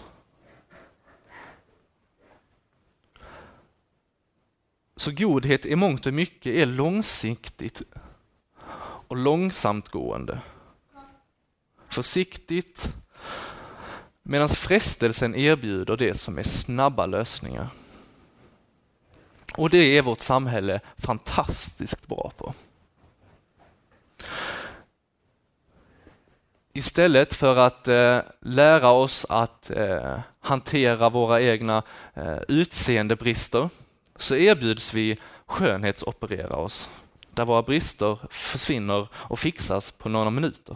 Så 4.95 5.11
godhet 5.11 5.65
i 5.65 5.75
mångt 5.75 6.05
och 6.05 6.13
mycket 6.13 6.53
är 6.55 6.65
långsiktigt 6.65 7.81
och 9.07 9.17
långsamt 9.17 9.89
gående. 9.89 10.41
Försiktigt, 11.89 12.93
medan 14.23 14.49
frestelsen 14.49 15.35
erbjuder 15.35 15.97
det 15.97 16.17
som 16.17 16.37
är 16.37 16.43
snabba 16.43 17.05
lösningar. 17.05 17.69
Och 19.53 19.69
det 19.69 19.97
är 19.97 20.01
vårt 20.01 20.19
samhälle 20.19 20.79
fantastiskt 20.97 22.07
bra 22.07 22.31
på. 22.37 22.53
Istället 26.77 27.33
för 27.33 27.57
att 27.57 27.87
eh, 27.87 28.19
lära 28.41 28.89
oss 28.89 29.25
att 29.29 29.69
eh, 29.69 30.19
hantera 30.39 31.09
våra 31.09 31.41
egna 31.41 31.83
eh, 32.13 32.37
utseendebrister 32.47 33.69
så 34.15 34.35
erbjuds 34.35 34.93
vi 34.93 35.17
skönhetsoperera 35.45 36.55
oss 36.55 36.89
där 37.33 37.45
våra 37.45 37.61
brister 37.61 38.19
försvinner 38.29 39.07
och 39.13 39.39
fixas 39.39 39.91
på 39.91 40.09
några 40.09 40.29
minuter. 40.29 40.75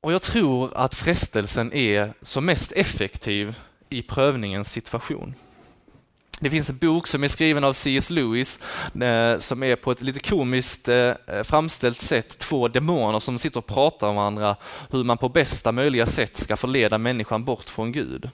Och 0.00 0.12
jag 0.12 0.22
tror 0.22 0.74
att 0.74 0.94
frestelsen 0.94 1.72
är 1.72 2.14
som 2.22 2.44
mest 2.44 2.72
effektiv 2.72 3.58
i 3.90 4.02
prövningens 4.02 4.72
situation. 4.72 5.34
Det 6.40 6.50
finns 6.50 6.70
en 6.70 6.76
bok 6.76 7.06
som 7.06 7.24
är 7.24 7.28
skriven 7.28 7.64
av 7.64 7.72
C.S. 7.72 8.10
Lewis 8.10 8.58
eh, 9.02 9.38
som 9.38 9.62
är 9.62 9.76
på 9.76 9.92
ett 9.92 10.02
lite 10.02 10.20
komiskt 10.20 10.88
eh, 10.88 11.12
framställt 11.44 12.00
sätt 12.00 12.38
två 12.38 12.68
demoner 12.68 13.18
som 13.18 13.38
sitter 13.38 13.58
och 13.58 13.66
pratar 13.66 14.06
med 14.06 14.16
varandra 14.16 14.56
hur 14.90 15.04
man 15.04 15.18
på 15.18 15.28
bästa 15.28 15.72
möjliga 15.72 16.06
sätt 16.06 16.36
ska 16.36 16.56
förleda 16.56 16.98
människan 16.98 17.44
bort 17.44 17.68
från 17.68 17.92
Gud. 17.92 18.30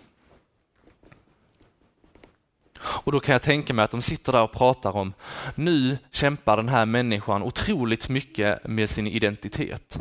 Och 2.79 3.12
då 3.12 3.21
kan 3.21 3.33
jag 3.33 3.42
tänka 3.42 3.75
mig 3.75 3.85
att 3.85 3.90
de 3.90 4.03
sitter 4.03 4.33
där 4.33 4.42
och 4.42 4.53
pratar 4.53 4.97
om, 4.97 5.12
nu 5.55 5.99
kämpar 6.11 6.57
den 6.57 6.69
här 6.69 6.87
människan 6.87 7.42
otroligt 7.42 8.09
mycket 8.09 8.64
med 8.64 8.90
sin 8.90 9.07
identitet. 9.07 10.01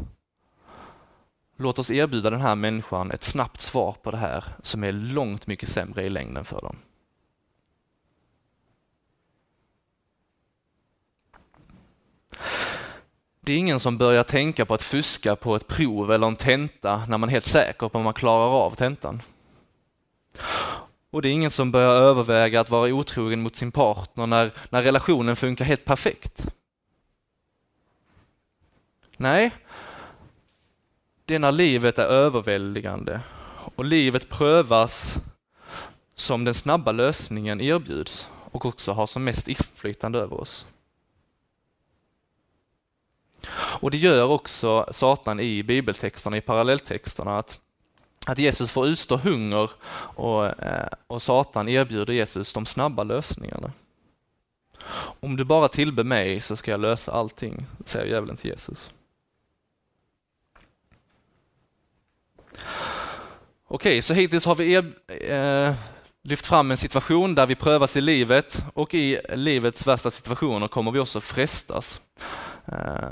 Låt 1.57 1.79
oss 1.79 1.91
erbjuda 1.91 2.29
den 2.29 2.41
här 2.41 2.55
människan 2.55 3.11
ett 3.11 3.23
snabbt 3.23 3.61
svar 3.61 3.95
på 4.03 4.11
det 4.11 4.17
här 4.17 4.43
som 4.61 4.83
är 4.83 4.91
långt 4.91 5.47
mycket 5.47 5.69
sämre 5.69 6.03
i 6.03 6.09
längden 6.09 6.45
för 6.45 6.61
dem. 6.61 6.75
Det 13.41 13.53
är 13.53 13.57
ingen 13.57 13.79
som 13.79 13.97
börjar 13.97 14.23
tänka 14.23 14.65
på 14.65 14.73
att 14.73 14.81
fuska 14.81 15.35
på 15.35 15.55
ett 15.55 15.67
prov 15.67 16.11
eller 16.11 16.27
en 16.27 16.35
tenta 16.35 17.05
när 17.09 17.17
man 17.17 17.29
är 17.29 17.33
helt 17.33 17.45
säker 17.45 17.89
på 17.89 17.97
att 17.97 18.03
man 18.03 18.13
klarar 18.13 18.65
av 18.65 18.71
tentan. 18.75 19.21
Och 21.09 21.21
det 21.21 21.29
är 21.29 21.33
ingen 21.33 21.51
som 21.51 21.71
börjar 21.71 21.91
överväga 21.91 22.61
att 22.61 22.69
vara 22.69 22.93
otrogen 22.93 23.41
mot 23.41 23.55
sin 23.55 23.71
partner 23.71 24.27
när, 24.27 24.51
när 24.69 24.83
relationen 24.83 25.35
funkar 25.35 25.65
helt 25.65 25.85
perfekt. 25.85 26.45
Nej, 29.17 29.51
det 31.25 31.35
är 31.35 31.39
när 31.39 31.51
livet 31.51 31.99
är 31.99 32.05
överväldigande 32.05 33.21
och 33.75 33.85
livet 33.85 34.29
prövas 34.29 35.21
som 36.15 36.43
den 36.43 36.53
snabba 36.53 36.91
lösningen 36.91 37.61
erbjuds 37.61 38.29
och 38.51 38.65
också 38.65 38.91
har 38.91 39.07
som 39.07 39.23
mest 39.23 39.47
inflytande 39.47 40.19
över 40.19 40.41
oss. 40.41 40.65
Och 43.55 43.91
det 43.91 43.97
gör 43.97 44.31
också 44.31 44.85
Satan 44.91 45.39
i 45.39 45.63
bibeltexterna, 45.63 46.37
i 46.37 46.41
parallelltexterna, 46.41 47.37
att, 47.37 47.59
att 48.25 48.37
Jesus 48.37 48.71
får 48.71 48.87
utstå 48.87 49.17
hunger 49.17 49.71
och, 50.15 50.45
eh, 50.45 50.89
och 51.07 51.21
Satan 51.21 51.69
erbjuder 51.69 52.13
Jesus 52.13 52.53
de 52.53 52.65
snabba 52.65 53.03
lösningarna. 53.03 53.71
Om 55.19 55.37
du 55.37 55.43
bara 55.43 55.67
tillber 55.67 56.03
mig 56.03 56.39
så 56.39 56.55
ska 56.55 56.71
jag 56.71 56.79
lösa 56.79 57.11
allting, 57.11 57.65
säger 57.85 58.05
djävulen 58.05 58.37
till 58.37 58.49
Jesus. 58.49 58.91
Okej, 63.67 64.01
så 64.01 64.13
hittills 64.13 64.45
har 64.45 64.55
vi 64.55 64.75
eh, 64.75 65.73
lyft 66.23 66.45
fram 66.45 66.71
en 66.71 66.77
situation 66.77 67.35
där 67.35 67.45
vi 67.45 67.55
prövas 67.55 67.97
i 67.97 68.01
livet 68.01 68.65
och 68.73 68.93
i 68.93 69.19
livets 69.29 69.87
värsta 69.87 70.11
situationer 70.11 70.67
kommer 70.67 70.91
vi 70.91 70.99
också 70.99 71.21
frestas. 71.21 72.01
Eh, 72.65 73.09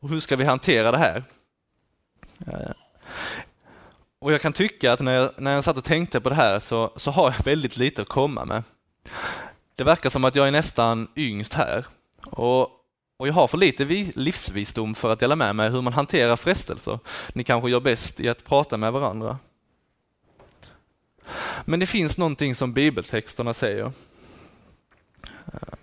och 0.00 0.08
hur 0.08 0.20
ska 0.20 0.36
vi 0.36 0.44
hantera 0.44 0.90
det 0.90 0.98
här? 0.98 1.24
Eh, 2.46 2.70
och 4.18 4.32
jag 4.32 4.40
kan 4.40 4.52
tycka 4.52 4.92
att 4.92 5.00
när 5.00 5.12
jag, 5.12 5.30
när 5.36 5.54
jag 5.54 5.64
satt 5.64 5.76
och 5.76 5.84
tänkte 5.84 6.20
på 6.20 6.28
det 6.28 6.34
här 6.34 6.58
så, 6.58 6.92
så 6.96 7.10
har 7.10 7.30
jag 7.30 7.44
väldigt 7.44 7.76
lite 7.76 8.02
att 8.02 8.08
komma 8.08 8.44
med. 8.44 8.62
Det 9.76 9.84
verkar 9.84 10.10
som 10.10 10.24
att 10.24 10.36
jag 10.36 10.48
är 10.48 10.52
nästan 10.52 11.08
yngst 11.16 11.54
här. 11.54 11.86
Och, 12.26 12.68
och 13.22 13.28
jag 13.28 13.32
har 13.32 13.48
för 13.48 13.58
lite 13.58 13.84
livsvisdom 14.14 14.94
för 14.94 15.10
att 15.10 15.18
dela 15.18 15.36
med 15.36 15.56
mig 15.56 15.70
hur 15.70 15.82
man 15.82 15.92
hanterar 15.92 16.36
frestelser. 16.36 16.98
Ni 17.32 17.44
kanske 17.44 17.70
gör 17.70 17.80
bäst 17.80 18.20
i 18.20 18.28
att 18.28 18.44
prata 18.44 18.76
med 18.76 18.92
varandra. 18.92 19.38
Men 21.64 21.80
det 21.80 21.86
finns 21.86 22.18
någonting 22.18 22.54
som 22.54 22.72
bibeltexterna 22.72 23.54
säger. 23.54 23.92
Eh, 25.46 25.74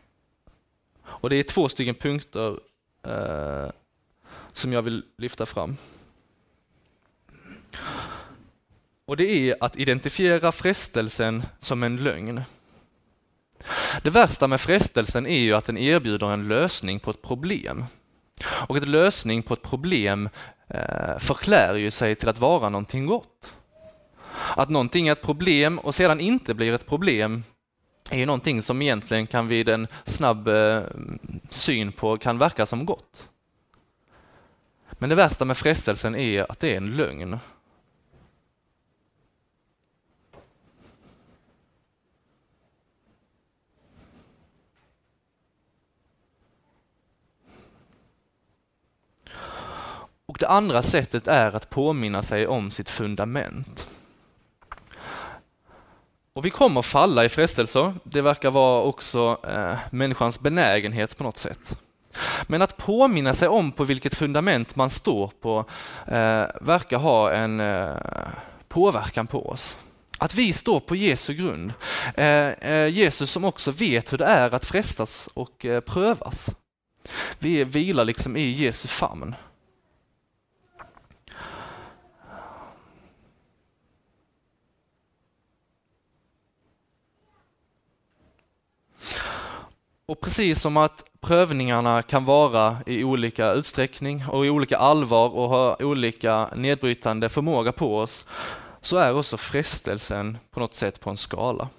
och 1.03 1.29
det 1.29 1.35
är 1.35 1.43
två 1.43 1.69
stycken 1.69 1.95
punkter 1.95 2.59
eh, 3.07 3.71
som 4.53 4.73
jag 4.73 4.81
vill 4.81 5.03
lyfta 5.17 5.45
fram. 5.45 5.77
Och 9.05 9.17
det 9.17 9.31
är 9.31 9.55
att 9.59 9.75
identifiera 9.75 10.51
frestelsen 10.51 11.43
som 11.59 11.83
en 11.83 11.97
lögn. 11.97 12.41
Det 14.01 14.09
värsta 14.09 14.47
med 14.47 14.61
frestelsen 14.61 15.25
är 15.25 15.39
ju 15.39 15.53
att 15.53 15.65
den 15.65 15.77
erbjuder 15.77 16.33
en 16.33 16.47
lösning 16.47 16.99
på 16.99 17.11
ett 17.11 17.21
problem. 17.21 17.85
Och 18.67 18.77
en 18.77 18.91
lösning 18.91 19.43
på 19.43 19.53
ett 19.53 19.61
problem 19.61 20.29
eh, 20.67 21.17
förklär 21.19 21.75
ju 21.75 21.91
sig 21.91 22.15
till 22.15 22.29
att 22.29 22.39
vara 22.39 22.69
någonting 22.69 23.05
gott. 23.05 23.53
Att 24.55 24.69
någonting 24.69 25.07
är 25.07 25.11
ett 25.11 25.21
problem 25.21 25.79
och 25.79 25.95
sedan 25.95 26.19
inte 26.19 26.53
blir 26.53 26.73
ett 26.73 26.87
problem 26.87 27.43
är 28.11 28.17
ju 28.17 28.25
någonting 28.25 28.61
som 28.61 28.81
egentligen 28.81 29.27
kan 29.27 29.47
vid 29.47 29.69
en 29.69 29.87
snabb 30.05 30.47
eh, 30.47 30.83
syn 31.49 31.91
på 31.91 32.17
kan 32.17 32.37
verka 32.37 32.65
som 32.65 32.85
gott. 32.85 33.29
Men 34.91 35.09
det 35.09 35.15
värsta 35.15 35.45
med 35.45 35.57
frestelsen 35.57 36.15
är 36.15 36.51
att 36.51 36.59
det 36.59 36.73
är 36.73 36.77
en 36.77 36.97
lögn. 36.97 37.39
Och 50.29 50.37
det 50.39 50.47
andra 50.47 50.81
sättet 50.81 51.27
är 51.27 51.55
att 51.55 51.69
påminna 51.69 52.23
sig 52.23 52.47
om 52.47 52.71
sitt 52.71 52.89
fundament. 52.89 53.87
Och 56.33 56.45
vi 56.45 56.49
kommer 56.49 56.81
falla 56.81 57.25
i 57.25 57.29
frestelser. 57.29 57.93
Det 58.03 58.21
verkar 58.21 58.51
vara 58.51 58.83
också 58.83 59.37
eh, 59.47 59.77
människans 59.91 60.39
benägenhet 60.39 61.17
på 61.17 61.23
något 61.23 61.37
sätt. 61.37 61.77
Men 62.47 62.61
att 62.61 62.77
påminna 62.77 63.33
sig 63.33 63.47
om 63.47 63.71
på 63.71 63.83
vilket 63.83 64.15
fundament 64.15 64.75
man 64.75 64.89
står 64.89 65.31
på 65.41 65.65
eh, 66.07 66.45
verkar 66.61 66.97
ha 66.97 67.31
en 67.31 67.59
eh, 67.59 67.97
påverkan 68.67 69.27
på 69.27 69.49
oss. 69.49 69.77
Att 70.17 70.35
vi 70.35 70.53
står 70.53 70.79
på 70.79 70.95
Jesu 70.95 71.33
grund. 71.33 71.73
Eh, 72.15 72.87
Jesus 72.87 73.31
som 73.31 73.45
också 73.45 73.71
vet 73.71 74.13
hur 74.13 74.17
det 74.17 74.25
är 74.25 74.55
att 74.55 74.65
frestas 74.65 75.29
och 75.33 75.65
eh, 75.65 75.79
prövas. 75.79 76.49
Vi 77.39 77.63
vilar 77.63 78.05
liksom 78.05 78.37
i 78.37 78.51
Jesu 78.51 78.87
famn. 78.87 79.35
Och 90.09 90.21
precis 90.21 90.61
som 90.61 90.77
att 90.77 91.03
prövningarna 91.21 92.01
kan 92.01 92.25
vara 92.25 92.77
i 92.85 93.03
olika 93.03 93.51
utsträckning 93.51 94.25
och 94.27 94.45
i 94.45 94.49
olika 94.49 94.77
allvar 94.77 95.29
och 95.29 95.49
ha 95.49 95.75
olika 95.79 96.49
nedbrytande 96.55 97.29
förmåga 97.29 97.71
på 97.71 97.97
oss, 97.97 98.25
så 98.81 98.97
är 98.97 99.15
också 99.15 99.37
frestelsen 99.37 100.37
på 100.51 100.59
något 100.59 100.75
sätt 100.75 100.99
på 100.99 101.09
en 101.09 101.17
skala. 101.17 101.69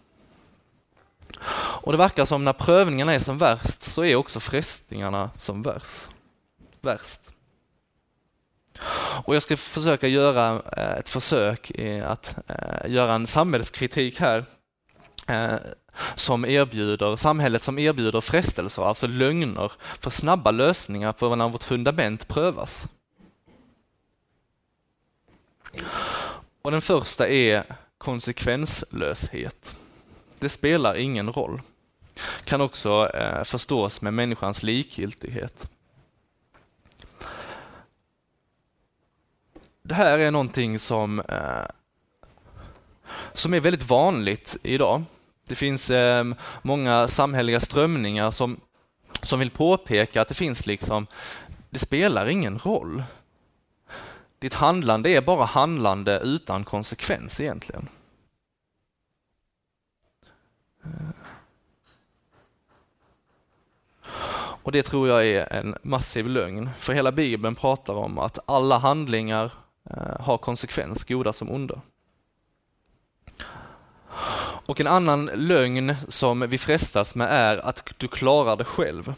Och 1.82 1.92
det 1.92 1.98
verkar 1.98 2.24
som 2.24 2.44
när 2.44 2.52
prövningarna 2.52 3.12
är 3.12 3.18
som 3.18 3.38
värst 3.38 3.82
så 3.82 4.04
är 4.04 4.16
också 4.16 4.40
frestningarna 4.40 5.30
som 5.36 5.62
värst. 5.62 6.08
värst. 6.80 7.20
Och 9.24 9.34
jag 9.34 9.42
ska 9.42 9.56
försöka 9.56 10.08
göra 10.08 10.62
eh, 10.76 10.98
ett 10.98 11.08
försök 11.08 11.70
i 11.70 12.00
att 12.00 12.34
eh, 12.48 12.90
göra 12.92 13.14
en 13.14 13.26
samhällskritik 13.26 14.20
här 14.20 14.44
eh, 15.26 15.54
som 16.14 16.44
erbjuder, 16.44 17.16
samhället 17.16 17.62
som 17.62 17.78
erbjuder 17.78 18.20
frestelser, 18.20 18.82
alltså 18.82 19.06
lögner 19.06 19.72
för 20.00 20.10
snabba 20.10 20.50
lösningar 20.50 21.12
på 21.12 21.36
när 21.36 21.48
vårt 21.48 21.62
fundament 21.62 22.28
prövas. 22.28 22.88
Och 26.62 26.70
den 26.70 26.82
första 26.82 27.28
är 27.28 27.64
konsekvenslöshet. 27.98 29.76
Det 30.38 30.48
spelar 30.48 30.94
ingen 30.94 31.32
roll. 31.32 31.62
Kan 32.44 32.60
också 32.60 33.10
eh, 33.14 33.44
förstås 33.44 34.00
med 34.00 34.14
människans 34.14 34.62
likgiltighet. 34.62 35.68
Det 39.82 39.94
här 39.94 40.18
är 40.18 40.30
någonting 40.30 40.78
som, 40.78 41.20
eh, 41.20 41.64
som 43.32 43.54
är 43.54 43.60
väldigt 43.60 43.88
vanligt 43.88 44.56
idag. 44.62 45.02
Det 45.50 45.56
finns 45.56 45.90
eh, 45.90 46.24
många 46.62 47.08
samhälleliga 47.08 47.60
strömningar 47.60 48.30
som, 48.30 48.60
som 49.22 49.38
vill 49.38 49.50
påpeka 49.50 50.22
att 50.22 50.28
det 50.28 50.34
finns 50.34 50.66
liksom, 50.66 51.06
det 51.70 51.78
spelar 51.78 52.26
ingen 52.26 52.58
roll. 52.58 53.02
Ditt 54.38 54.54
handlande 54.54 55.10
är 55.10 55.20
bara 55.20 55.44
handlande 55.44 56.18
utan 56.18 56.64
konsekvens 56.64 57.40
egentligen. 57.40 57.88
Eh. 60.84 61.10
Och 64.62 64.72
det 64.72 64.82
tror 64.82 65.08
jag 65.08 65.26
är 65.26 65.52
en 65.52 65.76
massiv 65.82 66.26
lögn, 66.26 66.70
för 66.78 66.92
hela 66.92 67.12
Bibeln 67.12 67.54
pratar 67.54 67.94
om 67.94 68.18
att 68.18 68.38
alla 68.46 68.78
handlingar 68.78 69.52
eh, 69.90 70.20
har 70.20 70.38
konsekvens, 70.38 71.04
goda 71.04 71.32
som 71.32 71.50
onda. 71.50 71.80
Och 74.70 74.80
en 74.80 74.86
annan 74.86 75.26
lögn 75.26 75.94
som 76.08 76.40
vi 76.40 76.58
frestas 76.58 77.14
med 77.14 77.28
är 77.30 77.56
att 77.56 77.94
du 77.96 78.08
klarar 78.08 78.56
det 78.56 78.64
själv. 78.64 79.14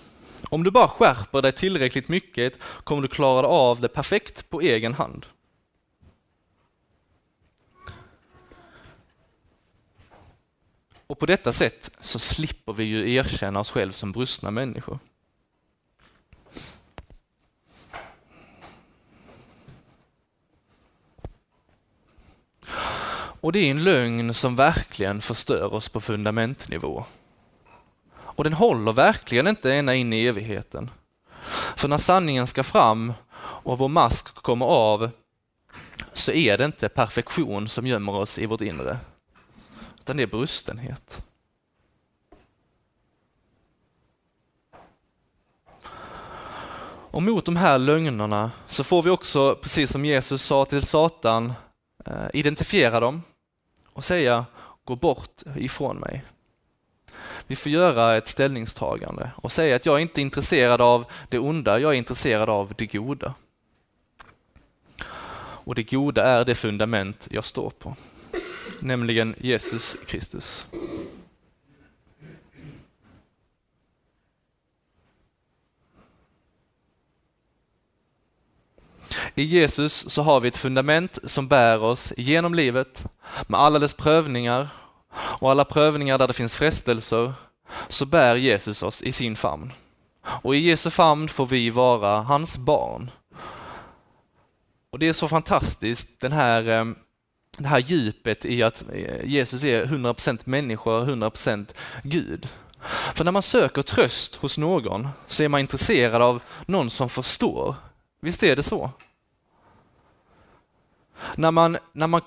Om 0.48 0.64
du 0.64 0.70
bara 0.70 0.88
skärper 0.88 1.42
dig 1.42 1.52
tillräckligt 1.52 2.08
mycket 2.08 2.58
kommer 2.84 3.02
du 3.02 3.08
klara 3.08 3.46
av 3.46 3.80
det 3.80 3.88
perfekt 3.88 4.50
på 4.50 4.60
egen 4.60 4.94
hand. 4.94 5.26
Och 11.06 11.18
på 11.18 11.26
detta 11.26 11.52
sätt 11.52 11.90
så 12.00 12.18
slipper 12.18 12.72
vi 12.72 12.84
ju 12.84 13.14
erkänna 13.14 13.60
oss 13.60 13.70
själva 13.70 13.92
som 13.92 14.12
brustna 14.12 14.50
människor. 14.50 14.98
Och 23.42 23.52
det 23.52 23.58
är 23.58 23.70
en 23.70 23.84
lögn 23.84 24.34
som 24.34 24.56
verkligen 24.56 25.20
förstör 25.20 25.74
oss 25.74 25.88
på 25.88 26.00
fundamentnivå. 26.00 27.04
Och 28.14 28.44
den 28.44 28.52
håller 28.52 28.92
verkligen 28.92 29.46
inte 29.46 29.74
ända 29.74 29.94
in 29.94 30.12
i 30.12 30.26
evigheten. 30.26 30.90
För 31.76 31.88
när 31.88 31.98
sanningen 31.98 32.46
ska 32.46 32.62
fram 32.62 33.12
och 33.38 33.78
vår 33.78 33.88
mask 33.88 34.34
kommer 34.34 34.66
av 34.66 35.10
så 36.12 36.32
är 36.32 36.58
det 36.58 36.64
inte 36.64 36.88
perfektion 36.88 37.68
som 37.68 37.86
gömmer 37.86 38.14
oss 38.14 38.38
i 38.38 38.46
vårt 38.46 38.60
inre, 38.60 38.98
utan 40.00 40.16
det 40.16 40.22
är 40.22 40.26
brustenhet. 40.26 41.22
Och 47.10 47.22
mot 47.22 47.44
de 47.44 47.56
här 47.56 47.78
lögnerna 47.78 48.50
så 48.66 48.84
får 48.84 49.02
vi 49.02 49.10
också, 49.10 49.54
precis 49.62 49.90
som 49.90 50.04
Jesus 50.04 50.42
sa 50.42 50.64
till 50.64 50.82
Satan, 50.82 51.52
eh, 52.06 52.26
identifiera 52.32 53.00
dem 53.00 53.22
och 53.92 54.04
säga 54.04 54.44
gå 54.84 54.96
bort 54.96 55.42
ifrån 55.56 55.96
mig. 55.96 56.24
Vi 57.46 57.56
får 57.56 57.72
göra 57.72 58.16
ett 58.16 58.28
ställningstagande 58.28 59.30
och 59.36 59.52
säga 59.52 59.76
att 59.76 59.86
jag 59.86 59.96
är 59.96 60.02
inte 60.02 60.20
intresserad 60.20 60.80
av 60.80 61.04
det 61.28 61.38
onda, 61.38 61.78
jag 61.78 61.92
är 61.92 61.96
intresserad 61.96 62.48
av 62.48 62.74
det 62.76 62.86
goda. 62.86 63.34
Och 65.64 65.74
det 65.74 65.90
goda 65.90 66.24
är 66.24 66.44
det 66.44 66.54
fundament 66.54 67.28
jag 67.30 67.44
står 67.44 67.70
på, 67.70 67.96
nämligen 68.80 69.34
Jesus 69.38 69.96
Kristus. 70.06 70.66
I 79.34 79.42
Jesus 79.42 80.04
så 80.08 80.22
har 80.22 80.40
vi 80.40 80.48
ett 80.48 80.56
fundament 80.56 81.18
som 81.24 81.48
bär 81.48 81.82
oss 81.82 82.12
genom 82.16 82.54
livet 82.54 83.04
med 83.46 83.60
alla 83.60 83.78
dess 83.78 83.94
prövningar 83.94 84.68
och 85.14 85.50
alla 85.50 85.64
prövningar 85.64 86.18
där 86.18 86.26
det 86.26 86.32
finns 86.32 86.56
frestelser 86.56 87.32
så 87.88 88.06
bär 88.06 88.36
Jesus 88.36 88.82
oss 88.82 89.02
i 89.02 89.12
sin 89.12 89.36
famn. 89.36 89.72
Och 90.24 90.56
i 90.56 90.58
Jesu 90.58 90.90
famn 90.90 91.28
får 91.28 91.46
vi 91.46 91.70
vara 91.70 92.20
hans 92.20 92.58
barn. 92.58 93.10
Och 94.92 94.98
det 94.98 95.08
är 95.08 95.12
så 95.12 95.28
fantastiskt, 95.28 96.20
den 96.20 96.32
här, 96.32 96.68
eh, 96.68 96.84
det 97.58 97.68
här 97.68 97.78
djupet 97.78 98.44
i 98.44 98.62
att 98.62 98.84
eh, 98.92 99.24
Jesus 99.24 99.64
är 99.64 99.84
100% 99.84 100.40
människa 100.44 100.90
och 100.90 101.06
100% 101.06 101.74
Gud. 102.02 102.48
För 103.14 103.24
när 103.24 103.32
man 103.32 103.42
söker 103.42 103.82
tröst 103.82 104.36
hos 104.36 104.58
någon 104.58 105.08
så 105.26 105.42
är 105.42 105.48
man 105.48 105.60
intresserad 105.60 106.22
av 106.22 106.42
någon 106.66 106.90
som 106.90 107.08
förstår. 107.08 107.74
Visst 108.24 108.42
är 108.42 108.56
det 108.56 108.62
så? 108.62 108.90
När 111.34 111.50
man, 111.50 111.78
när 111.92 112.06
man, 112.06 112.20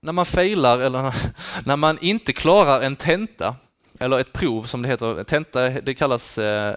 när 0.00 0.12
man 0.12 0.26
failar 0.26 0.78
eller 0.78 1.14
när 1.66 1.76
man 1.76 1.98
inte 2.00 2.32
klarar 2.32 2.80
en 2.80 2.96
tenta 2.96 3.56
eller 4.00 4.18
ett 4.18 4.32
prov 4.32 4.62
som 4.62 4.82
det 4.82 4.88
heter, 4.88 5.24
tenta, 5.24 5.68
det 5.68 5.94
kallas, 5.94 6.38
eh, 6.38 6.74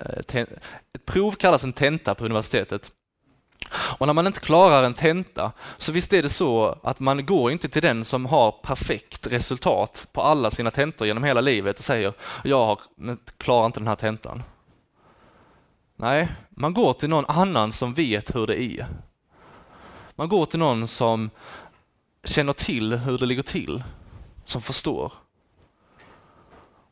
ett 0.93 1.05
prov 1.05 1.31
kallas 1.31 1.63
en 1.63 1.73
tenta 1.73 2.15
på 2.15 2.25
universitetet. 2.25 2.91
Och 3.97 4.07
när 4.07 4.13
man 4.13 4.27
inte 4.27 4.39
klarar 4.39 4.83
en 4.83 4.93
tenta, 4.93 5.51
så 5.77 5.91
visst 5.91 6.13
är 6.13 6.23
det 6.23 6.29
så 6.29 6.79
att 6.83 6.99
man 6.99 7.25
går 7.25 7.51
inte 7.51 7.69
till 7.69 7.81
den 7.81 8.05
som 8.05 8.25
har 8.25 8.51
perfekt 8.51 9.27
resultat 9.27 10.07
på 10.11 10.21
alla 10.21 10.51
sina 10.51 10.71
tentor 10.71 11.07
genom 11.07 11.23
hela 11.23 11.41
livet 11.41 11.77
och 11.77 11.85
säger 11.85 12.13
jag 12.43 12.79
klarar 13.37 13.65
inte 13.65 13.79
den 13.79 13.87
här 13.87 13.95
tentan. 13.95 14.43
Nej, 16.01 16.27
man 16.49 16.73
går 16.73 16.93
till 16.93 17.09
någon 17.09 17.25
annan 17.27 17.71
som 17.71 17.93
vet 17.93 18.35
hur 18.35 18.47
det 18.47 18.61
är. 18.63 18.87
Man 20.15 20.29
går 20.29 20.45
till 20.45 20.59
någon 20.59 20.87
som 20.87 21.29
känner 22.23 22.53
till 22.53 22.93
hur 22.93 23.17
det 23.17 23.25
ligger 23.25 23.43
till, 23.43 23.83
som 24.45 24.61
förstår. 24.61 25.13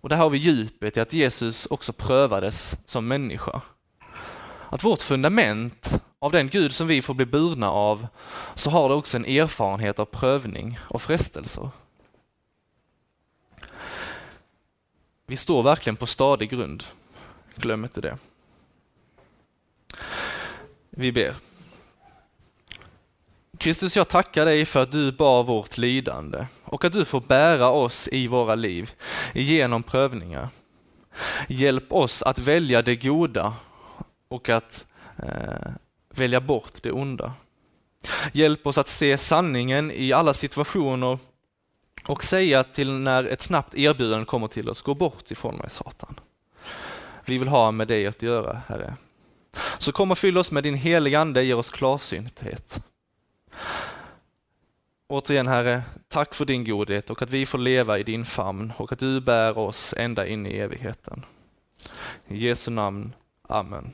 Och 0.02 0.10
där 0.10 0.18
har 0.18 0.30
vi 0.30 0.38
djupet 0.38 0.98
i 0.98 1.00
att 1.00 1.14
Jesus 1.14 1.66
också 1.66 1.94
prövades 1.94 2.78
som 2.86 3.08
människa. 3.08 3.62
Att 4.70 4.84
vårt 4.84 5.02
fundament 5.02 6.02
av 6.20 6.32
den 6.32 6.50
Gud 6.50 6.74
som 6.74 6.88
vi 6.88 7.02
får 7.02 7.14
bli 7.14 7.26
burna 7.26 7.72
av, 7.72 8.08
så 8.56 8.70
har 8.70 8.90
det 8.90 8.96
också 8.96 9.18
en 9.18 9.26
erfarenhet 9.26 10.00
av 10.00 10.06
prövning 10.06 10.80
och 10.82 11.02
frestelser. 11.02 11.70
Vi 15.26 15.38
står 15.38 15.64
verkligen 15.64 15.98
på 15.98 16.06
stadig 16.06 16.50
grund. 16.50 16.84
Glöm 17.56 17.84
inte 17.84 18.02
det. 18.02 18.18
Vi 20.90 21.12
ber. 21.12 21.36
Kristus, 23.58 23.96
jag 23.96 24.08
tackar 24.08 24.46
dig 24.46 24.66
för 24.66 24.84
att 24.84 24.92
du 24.92 25.12
bar 25.12 25.44
vårt 25.44 25.78
lidande 25.78 26.46
och 26.64 26.86
att 26.86 26.94
du 26.94 27.06
får 27.06 27.22
bära 27.22 27.70
oss 27.70 28.10
i 28.12 28.28
våra 28.28 28.56
liv 28.56 28.92
genom 29.34 29.84
prövningar. 29.84 30.50
Hjälp 31.48 31.94
oss 31.94 32.24
att 32.24 32.40
välja 32.40 32.82
det 32.82 32.96
goda 32.96 33.54
och 34.28 34.50
att 34.50 34.88
eh, 35.18 35.72
välja 36.10 36.42
bort 36.42 36.84
det 36.84 36.92
onda. 36.92 37.34
Hjälp 38.34 38.68
oss 38.68 38.78
att 38.78 38.88
se 38.88 39.18
sanningen 39.18 39.92
i 39.92 40.14
alla 40.14 40.34
situationer 40.34 41.20
och 42.06 42.24
säga 42.24 42.64
till 42.64 42.92
när 42.92 43.24
ett 43.24 43.42
snabbt 43.42 43.76
erbjudande 43.76 44.26
kommer 44.26 44.48
till 44.48 44.70
oss, 44.70 44.82
gå 44.82 44.96
bort 44.96 45.32
ifrån 45.32 45.56
mig 45.56 45.70
Satan. 45.70 46.20
Vi 47.26 47.38
vill 47.38 47.48
ha 47.48 47.72
med 47.72 47.88
dig 47.88 48.08
att 48.08 48.22
göra, 48.22 48.62
Herre. 48.68 48.96
Så 49.78 49.92
kom 49.92 50.12
och 50.12 50.18
fyll 50.18 50.38
oss 50.38 50.52
med 50.52 50.64
din 50.64 50.76
heliga 50.76 51.20
Ande, 51.20 51.44
ge 51.44 51.54
oss 51.54 51.70
klarsynthet. 51.70 52.82
Återigen 55.08 55.48
Herre, 55.48 55.82
tack 56.08 56.36
för 56.36 56.46
din 56.46 56.64
godhet 56.64 57.10
och 57.10 57.22
att 57.22 57.30
vi 57.30 57.46
får 57.46 57.58
leva 57.58 58.00
i 58.00 58.04
din 58.04 58.26
famn 58.26 58.74
och 58.78 58.92
att 58.92 59.00
du 59.00 59.22
bär 59.22 59.58
oss 59.58 59.94
ända 59.98 60.28
in 60.28 60.46
i 60.46 60.58
evigheten. 60.58 61.26
I 62.28 62.38
Jesu 62.38 62.72
namn, 62.72 63.14
Amen. 63.48 63.94